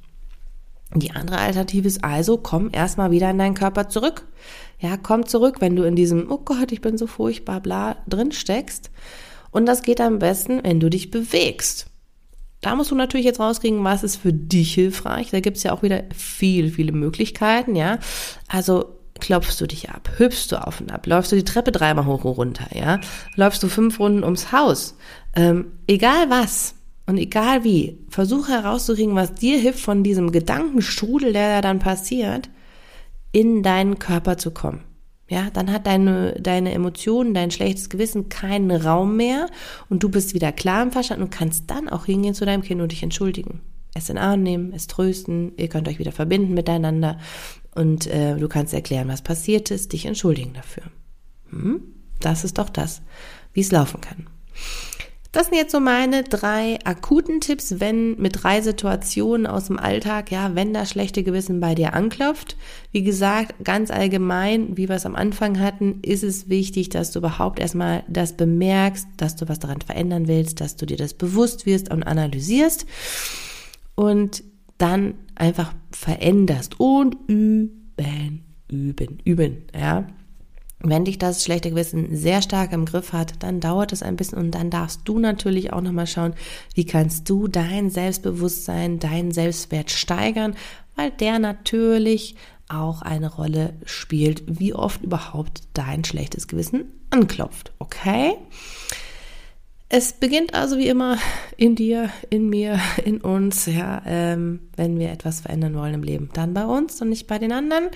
Die 0.95 1.11
andere 1.11 1.37
Alternative 1.37 1.87
ist 1.87 2.03
also, 2.03 2.37
komm 2.37 2.69
erstmal 2.71 3.11
wieder 3.11 3.29
in 3.29 3.37
deinen 3.37 3.53
Körper 3.53 3.89
zurück. 3.89 4.25
Ja, 4.79 4.97
komm 4.97 5.27
zurück, 5.27 5.57
wenn 5.59 5.75
du 5.75 5.83
in 5.83 5.95
diesem, 5.95 6.31
oh 6.31 6.39
Gott, 6.39 6.71
ich 6.71 6.81
bin 6.81 6.97
so 6.97 7.05
furchtbar, 7.05 7.59
bla, 7.59 7.97
drin 8.07 8.31
steckst. 8.31 8.89
Und 9.51 9.65
das 9.65 9.81
geht 9.81 10.01
am 10.01 10.19
besten, 10.19 10.63
wenn 10.63 10.79
du 10.79 10.89
dich 10.89 11.11
bewegst. 11.11 11.87
Da 12.61 12.75
musst 12.75 12.91
du 12.91 12.95
natürlich 12.95 13.25
jetzt 13.25 13.39
rauskriegen, 13.39 13.83
was 13.83 14.03
ist 14.03 14.17
für 14.17 14.33
dich 14.33 14.73
hilfreich. 14.73 15.31
Da 15.31 15.39
gibt's 15.39 15.63
ja 15.63 15.71
auch 15.71 15.81
wieder 15.81 16.03
viel, 16.13 16.71
viele 16.71 16.91
Möglichkeiten, 16.91 17.75
ja. 17.75 17.99
Also 18.47 18.99
klopfst 19.19 19.59
du 19.59 19.67
dich 19.67 19.89
ab, 19.89 20.09
hüpfst 20.17 20.47
du 20.51 20.65
auf 20.65 20.81
und 20.81 20.91
ab, 20.91 21.05
läufst 21.05 21.31
du 21.31 21.35
die 21.35 21.43
Treppe 21.43 21.71
dreimal 21.71 22.05
hoch 22.05 22.23
und 22.25 22.37
runter, 22.37 22.67
ja. 22.73 22.99
Läufst 23.35 23.63
du 23.63 23.67
fünf 23.67 23.99
Runden 23.99 24.23
ums 24.23 24.51
Haus. 24.51 24.97
Ähm, 25.35 25.71
egal 25.87 26.29
was, 26.29 26.75
und 27.05 27.17
egal 27.17 27.63
wie, 27.63 27.97
versuche 28.09 28.51
herauszukriegen, 28.51 29.15
was 29.15 29.33
dir 29.33 29.57
hilft, 29.57 29.79
von 29.79 30.03
diesem 30.03 30.31
Gedankenstrudel, 30.31 31.33
der 31.33 31.55
da 31.55 31.61
dann 31.61 31.79
passiert, 31.79 32.49
in 33.31 33.63
deinen 33.63 33.99
Körper 33.99 34.37
zu 34.37 34.51
kommen. 34.51 34.83
Ja, 35.29 35.49
dann 35.51 35.71
hat 35.71 35.85
deine, 35.85 36.33
deine 36.41 36.73
Emotionen, 36.73 37.35
dein 37.35 37.51
schlechtes 37.51 37.89
Gewissen 37.89 38.29
keinen 38.29 38.71
Raum 38.71 39.15
mehr 39.15 39.47
und 39.87 40.01
du 40.01 40.09
bist 40.09 40.33
wieder 40.33 40.51
klar 40.51 40.81
im 40.81 40.91
Verstand 40.91 41.21
und 41.21 41.29
kannst 41.29 41.69
dann 41.69 41.87
auch 41.87 42.05
hingehen 42.05 42.33
zu 42.33 42.45
deinem 42.45 42.63
Kind 42.63 42.81
und 42.81 42.91
dich 42.91 43.03
entschuldigen. 43.03 43.61
Es 43.93 44.09
in 44.09 44.17
Arm 44.17 44.41
nehmen, 44.41 44.73
es 44.73 44.87
trösten, 44.87 45.51
ihr 45.57 45.67
könnt 45.67 45.87
euch 45.87 45.99
wieder 45.99 46.11
verbinden 46.11 46.55
miteinander 46.55 47.19
und 47.75 48.07
äh, 48.07 48.35
du 48.37 48.47
kannst 48.47 48.73
erklären, 48.73 49.07
was 49.07 49.21
passiert 49.21 49.69
ist, 49.69 49.93
dich 49.93 50.07
entschuldigen 50.07 50.53
dafür. 50.53 50.83
Hm? 51.51 51.81
Das 52.19 52.43
ist 52.43 52.57
doch 52.57 52.69
das, 52.69 53.01
wie 53.53 53.61
es 53.61 53.71
laufen 53.71 54.01
kann. 54.01 54.27
Das 55.31 55.45
sind 55.45 55.57
jetzt 55.57 55.71
so 55.71 55.79
meine 55.79 56.23
drei 56.23 56.79
akuten 56.85 57.39
Tipps, 57.39 57.79
wenn 57.79 58.19
mit 58.19 58.43
drei 58.43 58.61
Situationen 58.61 59.45
aus 59.45 59.67
dem 59.67 59.77
Alltag, 59.77 60.31
ja, 60.31 60.55
wenn 60.55 60.73
das 60.73 60.89
schlechte 60.89 61.21
Gewissen 61.21 61.59
bei 61.59 61.75
dir 61.75 61.93
anklopft. 61.93 62.57
Wie 62.91 63.03
gesagt, 63.03 63.63
ganz 63.63 63.91
allgemein, 63.91 64.75
wie 64.75 64.89
wir 64.89 64.95
es 64.95 65.05
am 65.05 65.15
Anfang 65.15 65.59
hatten, 65.59 65.99
ist 66.01 66.23
es 66.23 66.49
wichtig, 66.49 66.89
dass 66.89 67.11
du 67.11 67.19
überhaupt 67.19 67.59
erstmal 67.59 68.03
das 68.07 68.33
bemerkst, 68.37 69.07
dass 69.17 69.35
du 69.35 69.47
was 69.47 69.59
daran 69.59 69.81
verändern 69.81 70.27
willst, 70.27 70.61
dass 70.61 70.77
du 70.77 70.87
dir 70.87 70.97
das 70.97 71.13
bewusst 71.13 71.67
wirst 71.67 71.91
und 71.91 72.01
analysierst 72.01 72.87
und 73.93 74.43
dann 74.79 75.13
einfach 75.35 75.73
veränderst 75.91 76.79
und 76.79 77.17
üben, 77.27 78.45
üben, 78.67 79.19
üben, 79.25 79.57
ja. 79.79 80.07
Wenn 80.81 81.03
dich 81.03 81.17
das 81.17 81.43
schlechte 81.43 81.71
Gewissen 81.71 82.15
sehr 82.15 82.41
stark 82.41 82.71
im 82.71 82.85
Griff 82.85 83.11
hat, 83.11 83.33
dann 83.43 83.59
dauert 83.59 83.91
es 83.91 84.01
ein 84.01 84.15
bisschen 84.15 84.37
und 84.37 84.51
dann 84.51 84.69
darfst 84.69 85.01
du 85.03 85.19
natürlich 85.19 85.73
auch 85.73 85.81
nochmal 85.81 86.07
schauen, 86.07 86.33
wie 86.73 86.85
kannst 86.85 87.29
du 87.29 87.49
dein 87.49 87.89
Selbstbewusstsein, 87.89 88.99
deinen 88.99 89.31
Selbstwert 89.31 89.91
steigern, 89.91 90.55
weil 90.95 91.11
der 91.11 91.39
natürlich 91.39 92.35
auch 92.69 93.01
eine 93.01 93.33
Rolle 93.33 93.73
spielt, 93.83 94.43
wie 94.47 94.73
oft 94.73 95.01
überhaupt 95.03 95.63
dein 95.73 96.05
schlechtes 96.05 96.47
Gewissen 96.47 96.85
anklopft. 97.09 97.73
Okay? 97.79 98.35
Es 99.89 100.13
beginnt 100.13 100.53
also 100.53 100.77
wie 100.77 100.87
immer 100.87 101.17
in 101.57 101.75
dir, 101.75 102.09
in 102.29 102.47
mir, 102.47 102.79
in 103.03 103.19
uns, 103.21 103.65
ja, 103.65 104.01
ähm, 104.05 104.69
wenn 104.77 104.99
wir 104.99 105.09
etwas 105.11 105.41
verändern 105.41 105.75
wollen 105.75 105.95
im 105.95 106.03
Leben, 106.03 106.29
dann 106.33 106.53
bei 106.53 106.63
uns 106.63 107.01
und 107.01 107.09
nicht 107.09 107.27
bei 107.27 107.39
den 107.39 107.51
anderen. 107.51 107.89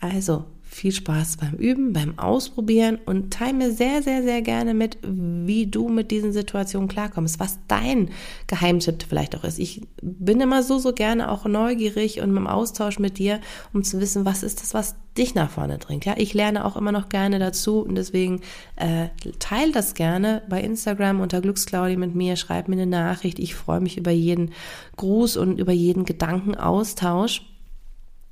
Also 0.00 0.44
viel 0.70 0.92
Spaß 0.92 1.36
beim 1.38 1.54
Üben, 1.54 1.92
beim 1.92 2.16
Ausprobieren 2.18 2.98
und 3.04 3.32
teile 3.32 3.54
mir 3.54 3.72
sehr, 3.72 4.02
sehr, 4.02 4.22
sehr 4.22 4.40
gerne 4.40 4.72
mit, 4.72 4.98
wie 5.02 5.66
du 5.66 5.88
mit 5.88 6.12
diesen 6.12 6.32
Situationen 6.32 6.88
klarkommst, 6.88 7.40
was 7.40 7.58
dein 7.66 8.10
Geheimtipp 8.46 9.02
vielleicht 9.08 9.36
auch 9.36 9.42
ist. 9.42 9.58
Ich 9.58 9.82
bin 10.00 10.40
immer 10.40 10.62
so, 10.62 10.78
so 10.78 10.92
gerne 10.92 11.30
auch 11.32 11.44
neugierig 11.44 12.20
und 12.20 12.36
im 12.36 12.46
Austausch 12.46 13.00
mit 13.00 13.18
dir, 13.18 13.40
um 13.72 13.82
zu 13.82 14.00
wissen, 14.00 14.24
was 14.24 14.44
ist 14.44 14.62
das, 14.62 14.72
was 14.72 14.94
dich 15.18 15.34
nach 15.34 15.50
vorne 15.50 15.76
bringt. 15.78 16.04
Ja, 16.04 16.14
ich 16.16 16.34
lerne 16.34 16.64
auch 16.64 16.76
immer 16.76 16.92
noch 16.92 17.08
gerne 17.08 17.40
dazu 17.40 17.80
und 17.80 17.96
deswegen 17.96 18.40
äh, 18.76 19.08
teile 19.40 19.72
das 19.72 19.94
gerne 19.94 20.42
bei 20.48 20.60
Instagram 20.62 21.20
unter 21.20 21.40
Glücksclaudi 21.40 21.96
mit 21.96 22.14
mir, 22.14 22.36
schreib 22.36 22.68
mir 22.68 22.76
eine 22.76 22.86
Nachricht. 22.86 23.40
Ich 23.40 23.56
freue 23.56 23.80
mich 23.80 23.98
über 23.98 24.12
jeden 24.12 24.52
Gruß 24.96 25.36
und 25.36 25.58
über 25.58 25.72
jeden 25.72 26.04
Gedankenaustausch. 26.04 27.42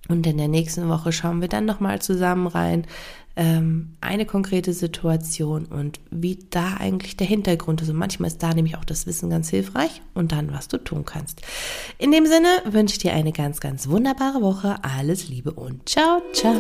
Und 0.09 0.27
in 0.27 0.39
der 0.39 0.49
nächsten 0.49 0.89
Woche 0.89 1.13
schauen 1.13 1.41
wir 1.41 1.49
dann 1.49 1.67
nochmal 1.67 2.01
zusammen 2.01 2.47
rein, 2.47 2.87
ähm, 3.39 3.91
eine 4.01 4.27
konkrete 4.27 4.73
Situation 4.73 5.67
und 5.67 6.01
wie 6.11 6.41
da 6.51 6.75
eigentlich 6.79 7.17
der 7.17 7.27
Hintergrund 7.27 7.81
ist. 7.81 7.89
Und 7.89 7.97
manchmal 7.97 8.29
ist 8.29 8.43
da 8.43 8.53
nämlich 8.53 8.77
auch 8.77 8.85
das 8.85 9.07
Wissen 9.07 9.31
ganz 9.31 9.49
hilfreich 9.49 10.03
und 10.13 10.33
dann, 10.33 10.53
was 10.53 10.67
du 10.67 10.79
tun 10.79 11.05
kannst. 11.05 11.43
In 11.99 12.11
dem 12.11 12.27
Sinne 12.27 12.49
wünsche 12.65 12.95
ich 12.95 12.99
dir 12.99 13.13
eine 13.13 13.33
ganz, 13.33 13.61
ganz 13.61 13.89
wunderbare 13.89 14.43
Woche. 14.43 14.77
Alles 14.83 15.29
Liebe 15.29 15.53
und 15.53 15.89
ciao, 15.89 16.21
ciao. 16.33 16.55